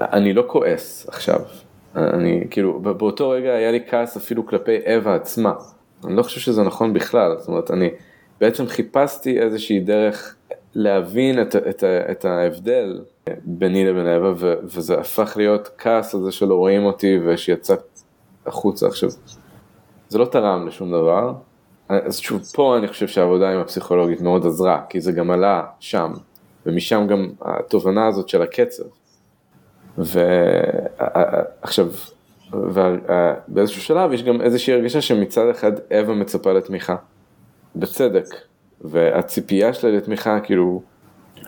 [0.00, 1.40] ואני לא כועס עכשיו.
[1.96, 5.52] אני כאילו באותו רגע היה לי כעס אפילו כלפי אווה עצמה.
[6.04, 7.90] אני לא חושב שזה נכון בכלל, זאת אומרת אני
[8.40, 10.36] בעצם חיפשתי איזושהי דרך
[10.74, 13.00] להבין את, את, את ההבדל
[13.44, 17.74] ביני לבין אווה וזה הפך להיות כעס על זה שלא רואים אותי ושיצא
[18.46, 19.08] החוצה עכשיו.
[20.08, 21.32] זה לא תרם לשום דבר.
[21.88, 26.12] אז שוב, פה אני חושב שהעבודה עם הפסיכולוגית מאוד עזרה, כי זה גם עלה שם,
[26.66, 28.82] ומשם גם התובנה הזאת של הקצב.
[29.98, 31.88] ועכשיו,
[33.48, 36.96] באיזשהו שלב יש גם איזושהי הרגשה שמצד אחד אווה מצפה לתמיכה,
[37.76, 38.26] בצדק,
[38.80, 40.82] והציפייה שלה לתמיכה, כאילו,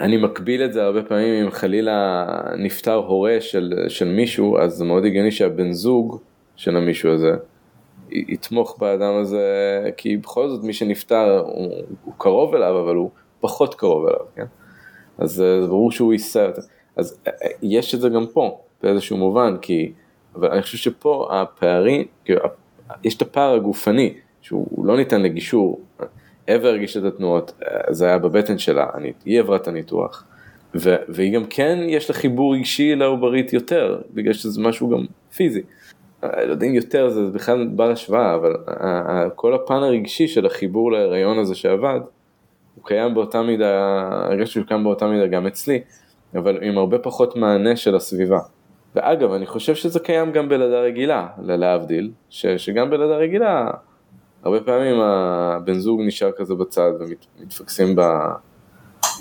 [0.01, 2.27] אני מקביל את זה הרבה פעמים אם חלילה
[2.59, 6.19] נפטר הורה של, של מישהו, אז זה מאוד הגיוני שהבן זוג
[6.57, 7.33] של המישהו הזה
[8.11, 9.45] יתמוך באדם הזה,
[9.97, 11.73] כי בכל זאת מי שנפטר הוא,
[12.05, 14.47] הוא קרוב אליו, אבל הוא פחות קרוב אליו, כן?
[15.19, 16.63] אז זה ברור שהוא יישא יותר.
[16.97, 17.21] אז
[17.63, 19.93] יש את זה גם פה, באיזשהו מובן, כי,
[20.35, 22.41] אבל אני חושב שפה הפערים, כאילו,
[23.05, 25.81] יש את הפער הגופני, שהוא לא ניתן לגישור.
[26.49, 27.53] אבר הרגישה את התנועות,
[27.91, 30.25] זה היה בבטן שלה, אני, היא עברה את הניתוח.
[30.75, 35.05] ו, והיא גם כן, יש לה חיבור רגשי לעוברית יותר, בגלל שזה משהו גם
[35.37, 35.63] פיזי.
[36.23, 38.53] לא יודע אם יותר, זה בכלל בר השוואה, אבל
[39.35, 42.01] כל הפן הרגשי של החיבור להיריון הזה שעבד,
[42.75, 45.81] הוא קיים באותה מידה, הרגש שהוא קיים באותה מידה גם אצלי,
[46.35, 48.39] אבל עם הרבה פחות מענה של הסביבה.
[48.95, 53.71] ואגב, אני חושב שזה קיים גם בלידה רגילה, להבדיל, שגם בלידה רגילה,
[54.45, 57.97] הרבה פעמים הבן זוג נשאר כזה בצד ומתפקסים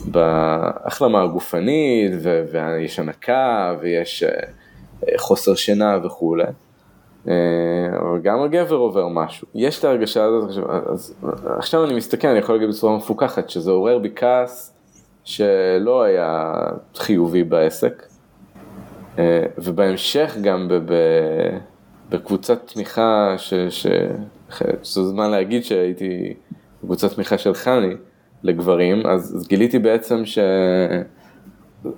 [0.06, 2.12] בהחלמה הגופנית,
[2.52, 4.30] ויש הנקה, ויש אה,
[5.18, 6.44] חוסר שינה וכולי.
[7.28, 7.34] אה,
[8.00, 9.48] אבל גם הגבר עובר משהו.
[9.56, 10.50] יש את ההרגשה הזאת,
[10.94, 11.16] אז,
[11.58, 14.74] עכשיו אני מסתכל, אני יכול להגיד בצורה מפוקחת, שזה עורר בי כעס
[15.24, 16.54] שלא היה
[16.96, 18.04] חיובי בעסק,
[19.20, 20.94] אה, ובהמשך גם ב, ב,
[22.10, 23.88] בקבוצת תמיכה, ש, ש,
[24.84, 26.34] שזה זמן להגיד שהייתי
[26.80, 27.96] בקבוצת תמיכה של חני
[28.44, 30.40] לגברים, אז, אז גיליתי בעצם ש...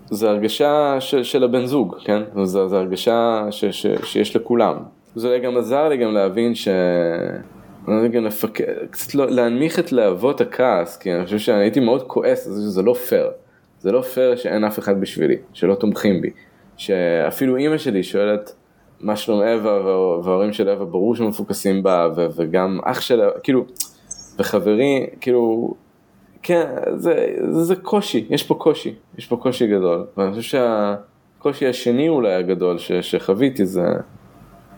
[0.10, 2.22] זה הרגשה של, של הבן זוג, כן?
[2.44, 4.76] זו, זו הרגשה ש, ש, שיש לכולם.
[5.16, 6.68] זה גם עזר לי גם להבין ש...
[7.88, 8.60] גם לפק...
[8.90, 9.30] קצת לא...
[9.30, 13.32] להנמיך את להבות הכעס, כי אני חושב שאני הייתי מאוד כועס, זה לא פייר.
[13.80, 16.30] זה לא פייר שאין אף אחד בשבילי, שלא תומכים בי.
[16.78, 18.56] שאפילו אימא שלי שואלת
[19.00, 19.80] מה שלום אווה
[20.24, 22.28] וההורים של אווה ברור שמפוקסים בה ו...
[22.36, 23.66] וגם אח שלה, כאילו,
[24.40, 25.74] וחברי, כאילו,
[26.44, 26.66] כן,
[26.96, 30.06] זה, זה, זה קושי, יש פה קושי, יש פה קושי גדול.
[30.18, 30.60] ואני חושב
[31.38, 32.92] שהקושי השני אולי הגדול ש...
[32.92, 33.86] שחוויתי זה...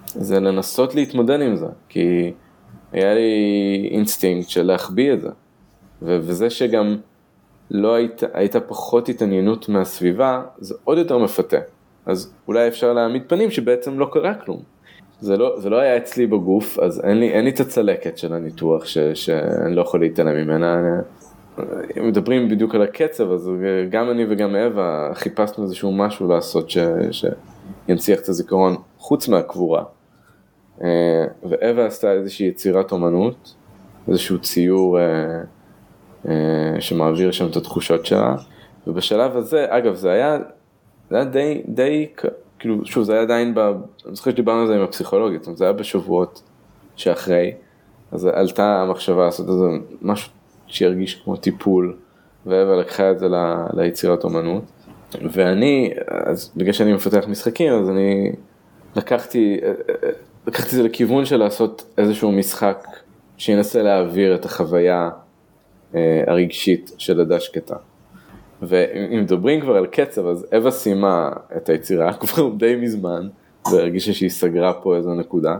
[0.06, 2.34] זה לנסות להתמודד עם זה, כי
[2.92, 5.30] היה לי אינסטינקט של להחביא את זה,
[6.02, 6.98] ו- וזה שגם
[7.72, 11.58] לא היית, הייתה פחות התעניינות מהסביבה, זה עוד יותר מפתה.
[12.08, 14.62] אז אולי אפשר להעמיד פנים שבעצם לא קרה כלום.
[15.20, 18.34] זה לא, זה לא היה אצלי בגוף, אז אין לי, אין לי את הצלקת של
[18.34, 21.00] הניתוח ש, שאני לא יכול להתעלם ממנה.
[21.98, 23.52] אם מדברים בדיוק על הקצב, אז
[23.90, 26.78] גם אני וגם אווה חיפשנו איזשהו משהו לעשות ש,
[27.12, 29.84] שינציח את הזיכרון חוץ מהקבורה.
[30.84, 33.56] אה, ואווה עשתה איזושהי יצירת אומנות,
[34.08, 35.04] איזשהו ציור אה,
[36.28, 38.36] אה, שמעביר שם את התחושות שלה,
[38.88, 40.38] ובשלב הזה, אגב זה היה,
[41.10, 42.08] זה היה די, די,
[42.60, 45.74] כאילו, שוב זה היה עדיין, ב, אני זוכר שדיברנו על זה עם הפסיכולוגית, זה היה
[45.74, 46.44] בשבועות
[46.96, 47.54] שאחרי,
[48.12, 49.66] אז עלתה המחשבה לעשות איזה
[50.02, 50.32] משהו
[50.68, 51.98] שירגיש כמו טיפול,
[52.46, 53.36] ואווה לקחה את זה ל,
[53.74, 54.64] ליצירת אומנות,
[55.22, 58.32] ואני, אז בגלל שאני מפתח משחקים, אז אני
[58.96, 59.58] לקחתי,
[60.48, 62.88] לקחתי את זה לכיוון של לעשות איזשהו משחק
[63.38, 65.10] שינסה להעביר את החוויה
[65.96, 67.76] אה, הרגשית של לידה שקטה.
[68.62, 73.28] ואם מדברים כבר על קצב, אז אווה סיימה את היצירה כבר די מזמן,
[73.72, 75.58] והרגישה שהיא סגרה פה איזו נקודה.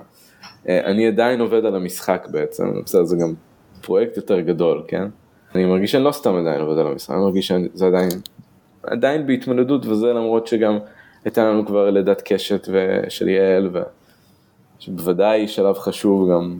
[0.70, 3.34] אה, אני עדיין עובד על המשחק בעצם, בסדר, זה גם
[3.82, 5.08] פרויקט יותר גדול, כן?
[5.56, 8.10] אני מרגיש שאני לא סתם עדיין עובד על המשחק, אני מרגיש שזה עדיין,
[8.84, 10.78] עדיין בהתמודדות, וזה למרות שגם
[11.26, 12.68] הייתה לנו כבר לידת קשת
[13.10, 13.70] של יעל.
[14.80, 16.60] שבוודאי שלב חשוב גם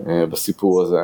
[0.00, 1.02] uh, בסיפור הזה.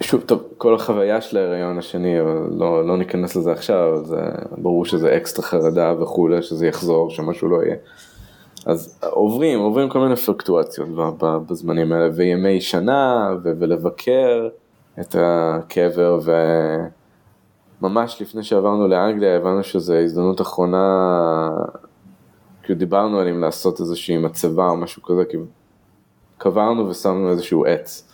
[0.00, 4.20] שוב, טוב, כל החוויה של ההיריון השני, אבל לא, לא ניכנס לזה עכשיו, זה
[4.58, 7.76] ברור שזה אקסטרה חרדה וכולי, שזה יחזור, שמשהו לא יהיה.
[8.66, 10.88] אז עוברים, עוברים כל מיני פלקטואציות
[11.18, 14.48] בזמנים האלה, וימי שנה, ו- ולבקר
[15.00, 16.18] את הקבר,
[17.82, 21.08] וממש לפני שעברנו לאנגליה הבנו שזו הזדמנות אחרונה
[22.62, 25.36] כאילו דיברנו על אם לעשות איזושהי מצבה או משהו כזה, כי
[26.38, 28.08] קברנו ושמנו איזשהו עץ.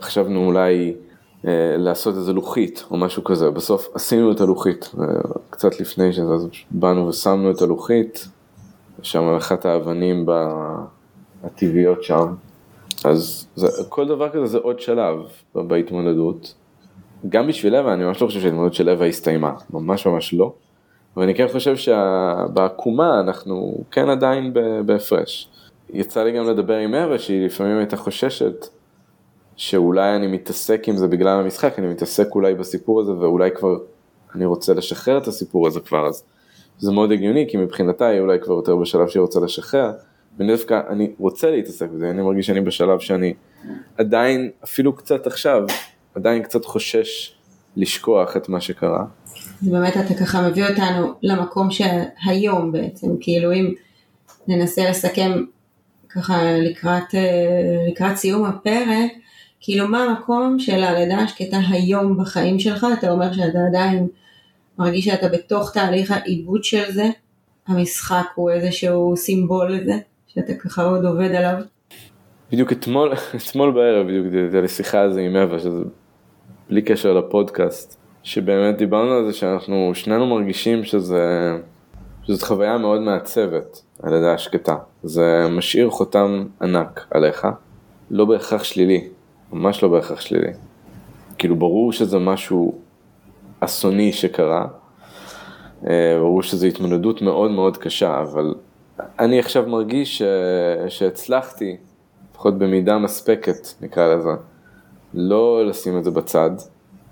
[0.00, 0.94] חשבנו אולי
[1.46, 5.04] אה, לעשות איזה לוחית או משהו כזה, בסוף עשינו את הלוחית, אה,
[5.50, 8.28] קצת לפני שזה, אז באנו ושמנו את הלוחית,
[9.02, 10.26] שם אחת האבנים
[11.44, 12.34] הטבעיות שם.
[13.04, 15.16] אז זה, כל דבר כזה זה עוד שלב
[15.54, 16.54] בהתמודדות.
[17.28, 20.52] גם בשביל לבה, אני ממש לא חושב שההתמודדות של לבה הסתיימה, ממש ממש לא.
[21.16, 24.52] ואני כן חושב שבעקומה אנחנו כן עדיין
[24.86, 25.48] בהפרש.
[25.90, 28.66] יצא לי גם לדבר עם אווה שהיא לפעמים הייתה חוששת
[29.56, 33.78] שאולי אני מתעסק עם זה בגלל המשחק, אני מתעסק אולי בסיפור הזה ואולי כבר
[34.34, 36.24] אני רוצה לשחרר את הסיפור הזה כבר אז.
[36.78, 39.92] זה מאוד הגיוני כי מבחינתה היא אולי כבר יותר בשלב שהיא רוצה לשחרר.
[40.38, 43.34] ואני דווקא, אני רוצה להתעסק בזה, אני מרגיש שאני בשלב שאני
[43.98, 45.62] עדיין, אפילו קצת עכשיו,
[46.14, 47.34] עדיין קצת חושש
[47.76, 49.04] לשכוח את מה שקרה.
[49.62, 53.74] אז באמת אתה ככה מביא אותנו למקום שהיום בעצם, כאילו אם
[54.48, 55.32] ננסה לסכם
[56.14, 59.12] ככה לקראת, אה, לקראת סיום הפרק,
[59.60, 64.08] כאילו מה המקום של הלידה השקטה היום בחיים שלך, אתה אומר שאתה עדיין
[64.78, 67.10] מרגיש שאתה בתוך תהליך העיבוד של זה,
[67.66, 71.54] המשחק הוא איזשהו סימבול לזה, שאתה ככה עוד עובד עליו.
[72.52, 73.12] בדיוק אתמול,
[73.48, 75.84] אתמול בערב בדיוק הייתה לי שיחה על זה עם אווה, שזה
[76.70, 81.52] בלי קשר לפודקאסט, שבאמת דיברנו על זה שאנחנו שנינו מרגישים שזה,
[82.26, 84.76] שזאת חוויה מאוד מעצבת, הלידה השקטה.
[85.02, 87.46] זה משאיר חותם ענק עליך,
[88.10, 89.08] לא בהכרח שלילי,
[89.52, 90.52] ממש לא בהכרח שלילי.
[91.38, 92.78] כאילו ברור שזה משהו
[93.60, 94.66] אסוני שקרה,
[95.86, 98.54] אה, ברור שזו התמודדות מאוד מאוד קשה, אבל
[99.18, 100.22] אני עכשיו מרגיש.
[100.88, 101.76] שהצלחתי,
[102.32, 104.30] לפחות במידה מספקת נקרא לזה,
[105.14, 106.50] לא לשים את זה בצד,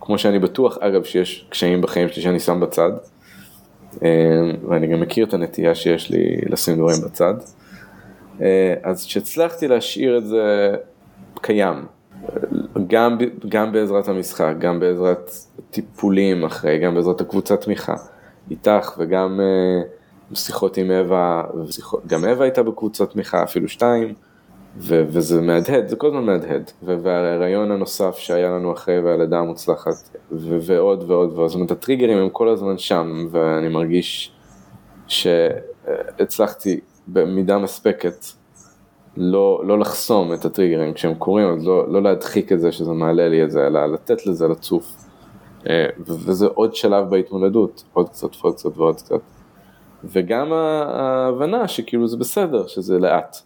[0.00, 2.90] כמו שאני בטוח אגב שיש קשיים בחיים שלי שאני שם בצד,
[4.68, 7.34] ואני גם מכיר את הנטייה שיש לי לשים דברים בצד,
[8.40, 10.76] אה, אז כשהצלחתי להשאיר את זה
[11.40, 11.84] קיים,
[12.86, 13.18] גם,
[13.48, 15.30] גם בעזרת המשחק, גם בעזרת
[15.70, 17.94] טיפולים אחרי, גם בעזרת הקבוצת תמיכה
[18.50, 19.40] איתך וגם
[20.32, 21.44] uh, שיחות עם אווה,
[22.06, 24.14] גם אווה הייתה בקבוצת תמיכה, אפילו שתיים,
[24.76, 30.58] ו- וזה מהדהד, זה כל הזמן מהדהד, וההיריון הנוסף שהיה לנו אחרי והלידה המוצלחת, ו-
[30.62, 34.32] ועוד ועוד ועוד, זאת אומרת הטריגרים הם כל הזמן שם, ואני מרגיש
[35.08, 38.24] שהצלחתי במידה מספקת
[39.16, 43.28] לא, לא לחסום את הטריגרים כשהם קורים, אז לא, לא להדחיק את זה שזה מעלה
[43.28, 44.96] לי את זה, אלא לתת לזה לצוף.
[45.68, 49.20] אה, וזה עוד שלב בהתמודדות, עוד קצת ועוד קצת ועוד קצת.
[50.04, 53.36] וגם ההבנה שכאילו זה בסדר, שזה לאט.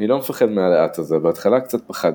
[0.00, 2.12] אני לא מפחד מהלאט הזה, בהתחלה קצת פחד.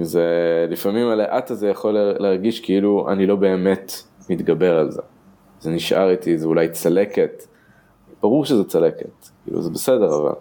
[0.00, 0.24] זה,
[0.68, 3.92] לפעמים הלאט הזה יכול להרגיש כאילו אני לא באמת
[4.30, 5.02] מתגבר על זה.
[5.60, 7.42] זה נשאר איתי, זה אולי צלקת.
[8.22, 10.32] ברור שזה צלקת, כאילו זה בסדר אבל.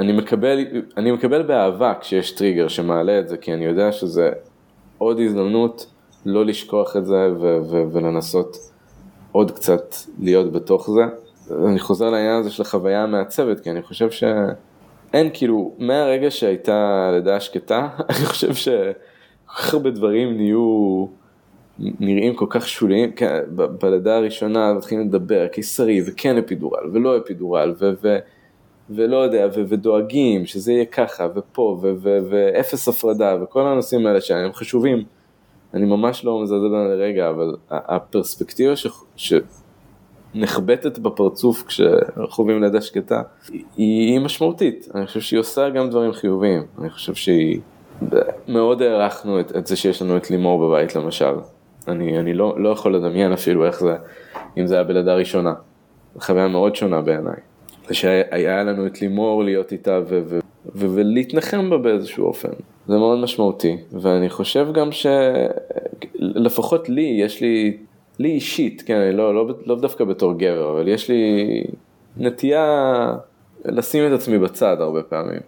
[0.00, 0.58] אני מקבל,
[0.96, 4.30] אני מקבל באהבה כשיש טריגר שמעלה את זה, כי אני יודע שזה
[4.98, 5.86] עוד הזדמנות
[6.24, 8.56] לא לשכוח את זה ו- ו- ולנסות
[9.32, 11.02] עוד קצת להיות בתוך זה.
[11.68, 14.10] אני חוזר לעניין הזה של החוויה המעצבת, כי אני חושב
[15.16, 18.92] שאין כאילו, מהרגע שהייתה לידה שקטה, אני חושב שכל
[19.48, 21.06] כך הרבה דברים נהיו,
[21.78, 23.38] נראים כל כך שוליים, כן,
[23.80, 27.92] בלידה הראשונה מתחילים לדבר, קיסרי וכן אפידורל ולא אפידורל, ו...
[28.02, 28.18] ו-
[28.90, 34.20] ולא יודע, ו- ודואגים שזה יהיה ככה, ופה, ו- ו- ואפס הפרדה, וכל הנושאים האלה
[34.20, 35.04] שהם חשובים.
[35.74, 38.76] אני ממש לא מזלזל בהם לרגע, אבל הפרספקטיבה
[39.16, 39.34] ש-
[40.34, 44.88] שנחבטת בפרצוף כשאנחנו חווים לידה שקטה, היא, היא משמעותית.
[44.94, 46.62] אני חושב שהיא עושה גם דברים חיוביים.
[46.78, 47.60] אני חושב שהיא...
[48.48, 51.34] מאוד הערכנו את, את זה שיש לנו את לימור בבית למשל.
[51.88, 53.96] אני, אני לא, לא יכול לדמיין אפילו איך זה,
[54.58, 55.54] אם זה היה בלידה ראשונה.
[56.20, 57.36] חוויה מאוד שונה בעיניי.
[57.90, 60.38] ושהיה לנו את לימור להיות איתה ו- ו-
[60.74, 62.48] ו- ולהתנחם בה באיזשהו אופן.
[62.86, 67.76] זה מאוד משמעותי, ואני חושב גם שלפחות לי, יש לי,
[68.18, 71.64] לי אישית, כן, לא, לא, לא דווקא בתור גבר, אבל יש לי
[72.16, 73.12] נטייה
[73.64, 75.40] לשים את עצמי בצד הרבה פעמים.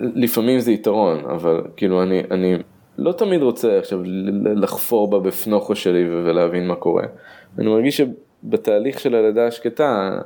[0.00, 2.56] לפעמים זה יתרון, אבל כאילו אני, אני
[2.98, 4.00] לא תמיד רוצה עכשיו
[4.56, 7.04] לחפור בה בפנוכו שלי ולהבין מה קורה.
[7.58, 10.18] אני מרגיש שבתהליך של הלידה השקטה,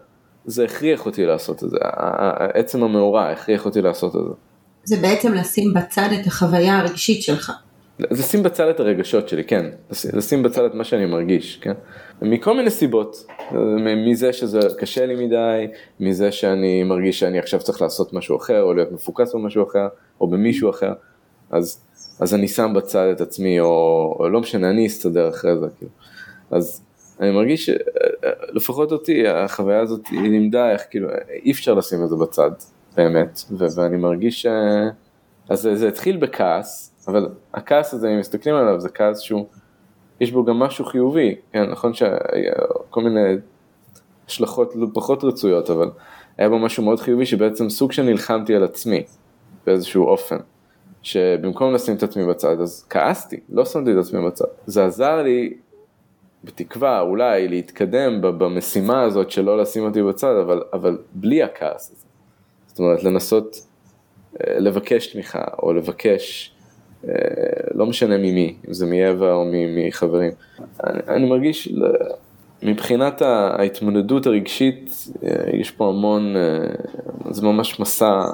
[0.45, 1.77] זה הכריח אותי לעשות את זה,
[2.55, 4.33] עצם המאורע הכריח אותי לעשות את זה.
[4.85, 7.53] זה בעצם לשים בצד את החוויה הרגשית שלך.
[7.99, 11.73] לשים בצד את הרגשות שלי, כן, לשים בצד את מה שאני מרגיש, כן,
[12.23, 13.27] מכל מיני סיבות,
[14.07, 15.67] מזה שזה קשה לי מדי,
[16.01, 19.89] מזה שאני מרגיש שאני עכשיו צריך לעשות משהו אחר, או להיות מפוקס במשהו אחר,
[20.21, 20.93] או במישהו אחר,
[21.51, 21.81] אז,
[22.21, 25.91] אז אני שם בצד את עצמי, או, או לא משנה, אני אסתדר אחרי זה, כאילו.
[26.51, 26.83] אז
[27.21, 31.09] אני מרגיש שלפחות אותי החוויה הזאת היא לימדה איך כאילו
[31.45, 32.51] אי אפשר לשים את זה בצד
[32.97, 33.41] באמת.
[33.51, 34.47] ואני מרגיש ש...
[35.49, 39.47] אז זה התחיל בכעס אבל הכעס הזה אם מסתכלים עליו זה כעס שהוא
[40.21, 43.21] יש בו גם משהו חיובי כן נכון שכל מיני
[44.29, 45.91] השלכות לא פחות רצויות אבל
[46.39, 49.05] היה בו משהו מאוד חיובי שבעצם סוג שנלחמתי על עצמי
[49.67, 50.37] באיזשהו אופן
[51.03, 55.55] שבמקום לשים את עצמי בצד אז כעסתי לא שמתי את עצמי בצד זה עזר לי
[56.47, 62.07] בתקווה אולי להתקדם במשימה הזאת שלא לשים אותי בצד, אבל, אבל בלי הכעס הזה.
[62.67, 63.57] זאת אומרת, לנסות
[64.41, 66.56] אה, לבקש תמיכה, או לבקש,
[67.75, 69.45] לא משנה ממי, אם זה מאווה או
[69.77, 70.31] מחברים.
[70.85, 71.73] אני, אני מרגיש,
[72.63, 75.09] מבחינת ההתמודדות הרגשית,
[75.53, 76.35] יש פה המון,
[77.31, 78.25] זה ממש מסע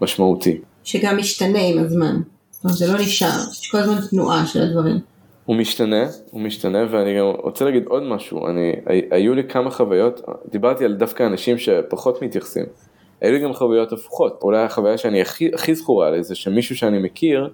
[0.00, 0.60] משמעותי.
[0.84, 2.16] שגם משתנה עם הזמן.
[2.50, 4.98] זאת אומרת, זה לא נשאר, יש כל הזמן תנועה של הדברים.
[5.44, 8.72] הוא משתנה, הוא משתנה, ואני גם רוצה להגיד עוד משהו, אני,
[9.10, 10.20] היו לי כמה חוויות,
[10.50, 12.64] דיברתי על דווקא אנשים שפחות מתייחסים,
[13.20, 16.98] היו לי גם חוויות הפוכות, אולי החוויה שאני הכי, הכי זכורה לי זה שמישהו שאני
[16.98, 17.50] מכיר,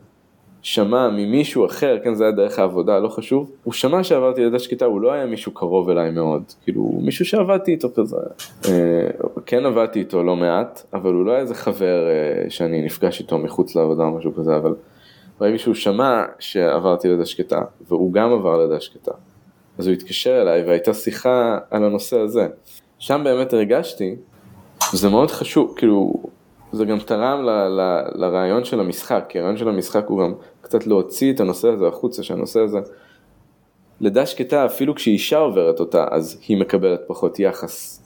[0.64, 4.84] שמע ממישהו אחר, כן זה היה דרך העבודה, לא חשוב, הוא שמע שעברתי לידה שקטה,
[4.84, 8.16] הוא לא היה מישהו קרוב אליי מאוד, כאילו מישהו שעבדתי איתו כזה,
[8.68, 8.72] אה,
[9.46, 13.38] כן עבדתי איתו לא מעט, אבל הוא לא היה איזה חבר אה, שאני נפגש איתו
[13.38, 14.74] מחוץ לעבודה או משהו כזה, אבל
[15.40, 19.12] ברגע שהוא שמע שעברתי לידה שקטה, והוא גם עבר לידה שקטה,
[19.78, 22.46] אז הוא התקשר אליי והייתה שיחה על הנושא הזה.
[22.98, 24.16] שם באמת הרגשתי,
[24.92, 26.22] זה מאוד חשוב, כאילו,
[26.74, 30.86] זה גם תרם ל, ל, לרעיון של המשחק, כי הרעיון של המשחק הוא גם קצת
[30.86, 32.78] להוציא את הנושא הזה החוצה, שהנושא הזה,
[34.00, 38.00] לידה שקטה, אפילו כשאישה עוברת אותה, אז היא מקבלת פחות יחס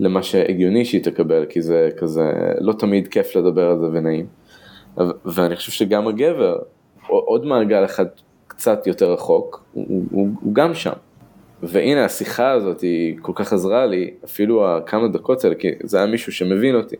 [0.00, 4.26] למה שהגיוני שהיא תקבל, כי זה כזה, לא תמיד כיף לדבר על זה ונעים.
[5.24, 6.58] ואני חושב שגם הגבר,
[7.06, 8.06] עוד מעגל אחד
[8.46, 10.92] קצת יותר רחוק, הוא, הוא, הוא גם שם.
[11.62, 16.06] והנה השיחה הזאת היא כל כך עזרה לי, אפילו הכמה דקות האלה, כי זה היה
[16.06, 16.96] מישהו שמבין אותי.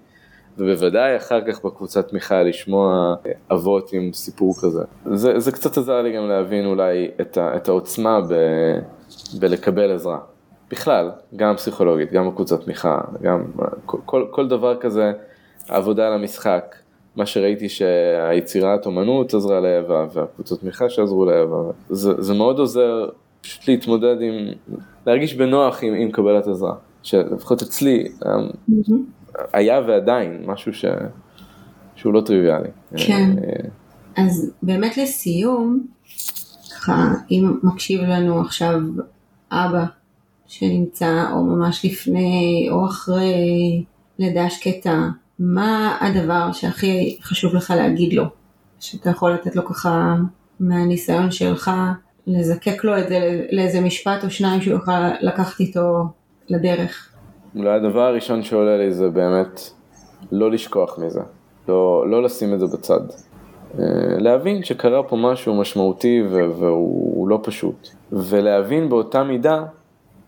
[0.58, 3.14] ובוודאי אחר כך בקבוצת תמיכה לשמוע
[3.52, 4.82] אבות עם סיפור כזה.
[5.14, 8.34] זה, זה קצת עזר לי גם להבין אולי את, ה, את העוצמה ב,
[9.38, 10.18] בלקבל עזרה.
[10.70, 13.44] בכלל, גם פסיכולוגית, גם בקבוצת תמיכה, גם
[13.86, 15.12] כל, כל, כל דבר כזה,
[15.68, 16.74] עבודה על המשחק,
[17.16, 23.08] מה שראיתי שהיצירת אומנות עזרה לאווה והקבוצות תמיכה שעזרו לאווה, זה, זה מאוד עוזר
[23.40, 24.34] פשוט להתמודד עם,
[25.06, 28.92] להרגיש בנוח עם, עם קבלת עזרה, שלפחות אצלי mm-hmm.
[29.52, 30.84] היה ועדיין משהו ש,
[31.96, 32.68] שהוא לא טריוויאלי.
[32.96, 35.86] כן, אה, אז באמת לסיום,
[36.76, 38.80] ככה אם מקשיב לנו עכשיו
[39.50, 39.84] אבא
[40.46, 43.34] שנמצא או ממש לפני או אחרי
[44.18, 45.08] לידה שקטה,
[45.38, 48.24] מה הדבר שהכי חשוב לך להגיד לו?
[48.80, 50.16] שאתה יכול לתת לו ככה
[50.60, 51.70] מהניסיון שלך,
[52.26, 56.06] לזקק לו את זה לאיזה משפט או שניים שהוא יוכל לקחת איתו
[56.48, 57.08] לדרך.
[57.58, 59.60] אולי הדבר הראשון שעולה לי זה באמת
[60.32, 61.20] לא לשכוח מזה,
[61.68, 63.00] לא, לא לשים את זה בצד.
[63.78, 63.84] אה,
[64.18, 69.64] להבין שקרה פה משהו משמעותי והוא לא פשוט, ולהבין באותה מידה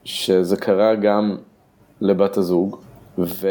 [0.04, 1.36] שזה קרה גם
[2.00, 2.76] לבת הזוג,
[3.18, 3.48] ו...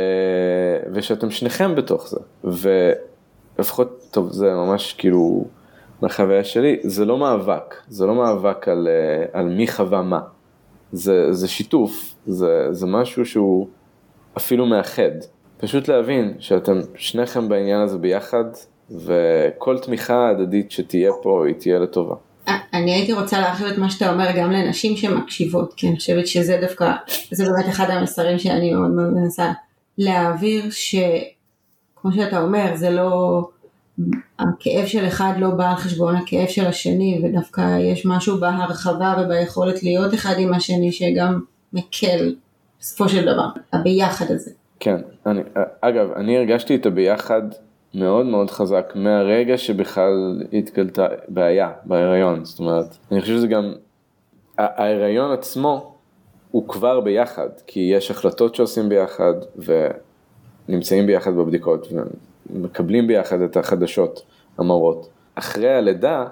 [0.93, 5.45] ושאתם שניכם בתוך זה, ולפחות, טוב, זה ממש כאילו,
[6.01, 10.19] מהחוויה שלי, זה לא מאבק, זה לא מאבק על, אה, על מי חווה מה,
[10.91, 13.67] זה, זה שיתוף, זה, זה משהו שהוא
[14.37, 15.11] אפילו מאחד,
[15.57, 18.45] פשוט להבין שאתם שניכם בעניין הזה ביחד,
[18.91, 22.15] וכל תמיכה הדדית שתהיה פה, היא תהיה לטובה.
[22.73, 26.57] אני הייתי רוצה להרחיב את מה שאתה אומר גם לנשים שמקשיבות, כי אני חושבת שזה
[26.61, 26.91] דווקא,
[27.31, 29.51] זה באמת אחד המסרים שאני מאוד מאוד מנסה
[29.97, 33.41] להעביר, שכמו שאתה אומר, זה לא,
[34.39, 39.83] הכאב של אחד לא בא על חשבון הכאב של השני, ודווקא יש משהו בהרחבה וביכולת
[39.83, 41.39] להיות אחד עם השני שגם
[41.73, 42.35] מקל
[42.79, 44.51] בסופו של דבר, הביחד הזה.
[44.79, 45.41] כן, אני,
[45.81, 47.41] אגב, אני הרגשתי את הביחד
[47.93, 53.73] מאוד מאוד חזק מהרגע שבכלל התגלתה בעיה בהיריון, זאת אומרת, אני חושב שזה גם,
[54.57, 55.95] ההיריון עצמו
[56.51, 59.33] הוא כבר ביחד, כי יש החלטות שעושים ביחד
[60.67, 61.87] ונמצאים ביחד בבדיקות
[62.53, 64.21] ומקבלים ביחד את החדשות
[64.57, 65.09] המרות.
[65.35, 66.25] אחרי הלידה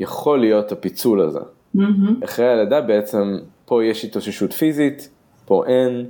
[0.00, 1.38] יכול להיות הפיצול הזה.
[1.76, 2.24] Mm-hmm.
[2.24, 5.08] אחרי הלידה בעצם פה יש התאוששות פיזית,
[5.44, 6.06] פה אין,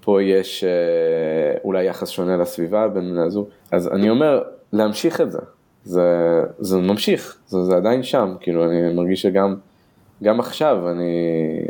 [0.00, 4.42] פה יש אה, אולי יחס שונה לסביבה בין בני הזוג, אז אני אומר
[4.72, 5.38] להמשיך את זה,
[5.84, 6.02] זה,
[6.58, 9.56] זה ממשיך, זה, זה עדיין שם, כאילו אני מרגיש שגם
[10.22, 11.12] גם עכשיו אני,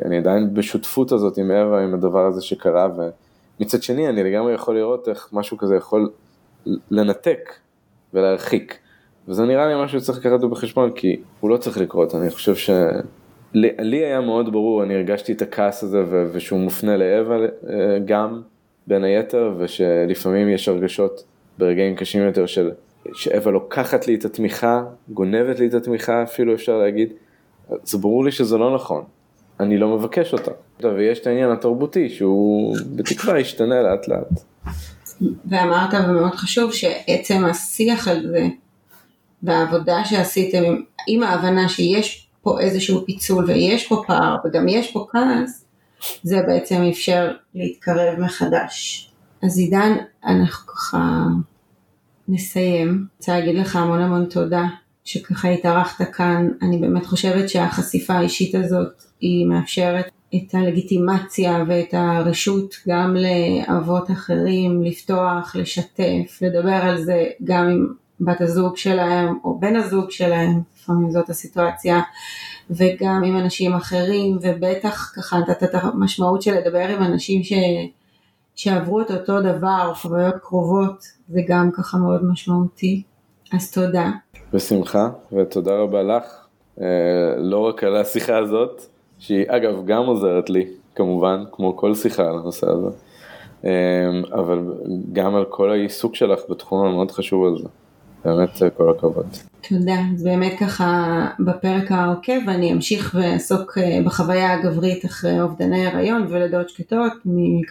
[0.05, 2.89] אני עדיין בשותפות הזאת עם אווה, עם הדבר הזה שקרה,
[3.61, 6.11] ומצד שני אני לגמרי יכול לראות איך משהו כזה יכול
[6.91, 7.55] לנתק
[8.15, 8.79] ולהרחיק,
[9.29, 12.57] וזה נראה לי משהו שצריך לקחת אותו בחשבון, כי הוא לא צריך לקרות, אני חושב
[12.57, 12.71] ש...
[13.55, 18.43] לי היה מאוד ברור, אני הרגשתי את הכעס הזה ושהוא מופנה לאווה אה, גם,
[18.87, 21.25] בין היתר, ושלפעמים יש הרגשות
[21.59, 22.71] ברגעים קשים יותר של
[23.13, 27.13] שאווה לוקחת לי את התמיכה, גונבת לי את התמיכה אפילו אפשר להגיד,
[27.83, 29.05] זה ברור לי שזה לא נכון,
[29.61, 30.51] אני לא מבקש אותה.
[30.83, 34.45] ויש את העניין התרבותי שהוא בתקווה ישתנה לאט לאט.
[35.51, 38.49] ואמרת ומאוד חשוב שעצם השיח על זה
[39.43, 45.07] והעבודה שעשיתם עם, עם ההבנה שיש פה איזשהו פיצול ויש פה פער וגם יש פה
[45.11, 45.65] כעס,
[46.23, 49.11] זה בעצם אפשר להתקרב מחדש.
[49.43, 51.27] אז עידן, אנחנו ככה
[52.29, 53.07] נסיים.
[53.19, 54.65] רוצה להגיד לך המון המון תודה
[55.05, 56.49] שככה התארחת כאן.
[56.63, 64.83] אני באמת חושבת שהחשיפה האישית הזאת היא מאפשרת את הלגיטימציה ואת הרשות גם לאבות אחרים
[64.83, 67.87] לפתוח, לשתף, לדבר על זה גם עם
[68.21, 72.01] בת הזוג שלהם או בן הזוג שלהם, לפעמים זאת הסיטואציה,
[72.71, 77.53] וגם עם אנשים אחרים, ובטח ככה נתת את המשמעות של לדבר עם אנשים ש...
[78.55, 83.03] שעברו את אותו דבר, חוויות קרובות, זה גם ככה מאוד משמעותי.
[83.53, 84.11] אז תודה.
[84.53, 86.25] בשמחה, ותודה רבה לך,
[86.81, 86.87] אה,
[87.39, 88.83] לא רק על השיחה הזאת,
[89.21, 92.89] שהיא אגב גם עוזרת לי, כמובן, כמו כל שיחה על הנושא הזה,
[93.65, 93.71] אה,
[94.33, 94.75] אבל
[95.13, 97.69] גם על כל העיסוק שלך בתחום המאוד חשוב הזה.
[98.25, 99.27] באמת אה, כל הכבוד.
[99.69, 106.27] תודה, אז באמת ככה בפרק העוקב אני אמשיך ואעסוק אה, בחוויה הגברית אחרי אובדני הריון
[106.29, 107.13] ולידות שקטות,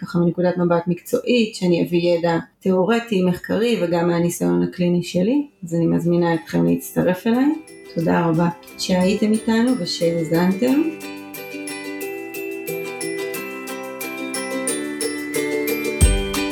[0.02, 5.88] ככה מנקודת מבט מקצועית, שאני אביא ידע תיאורטי, מחקרי וגם מהניסיון הקליני שלי, אז אני
[5.88, 7.54] מזמינה אתכם להצטרף אליי.
[7.96, 10.82] תודה רבה שהייתם איתנו ושהאזנתם.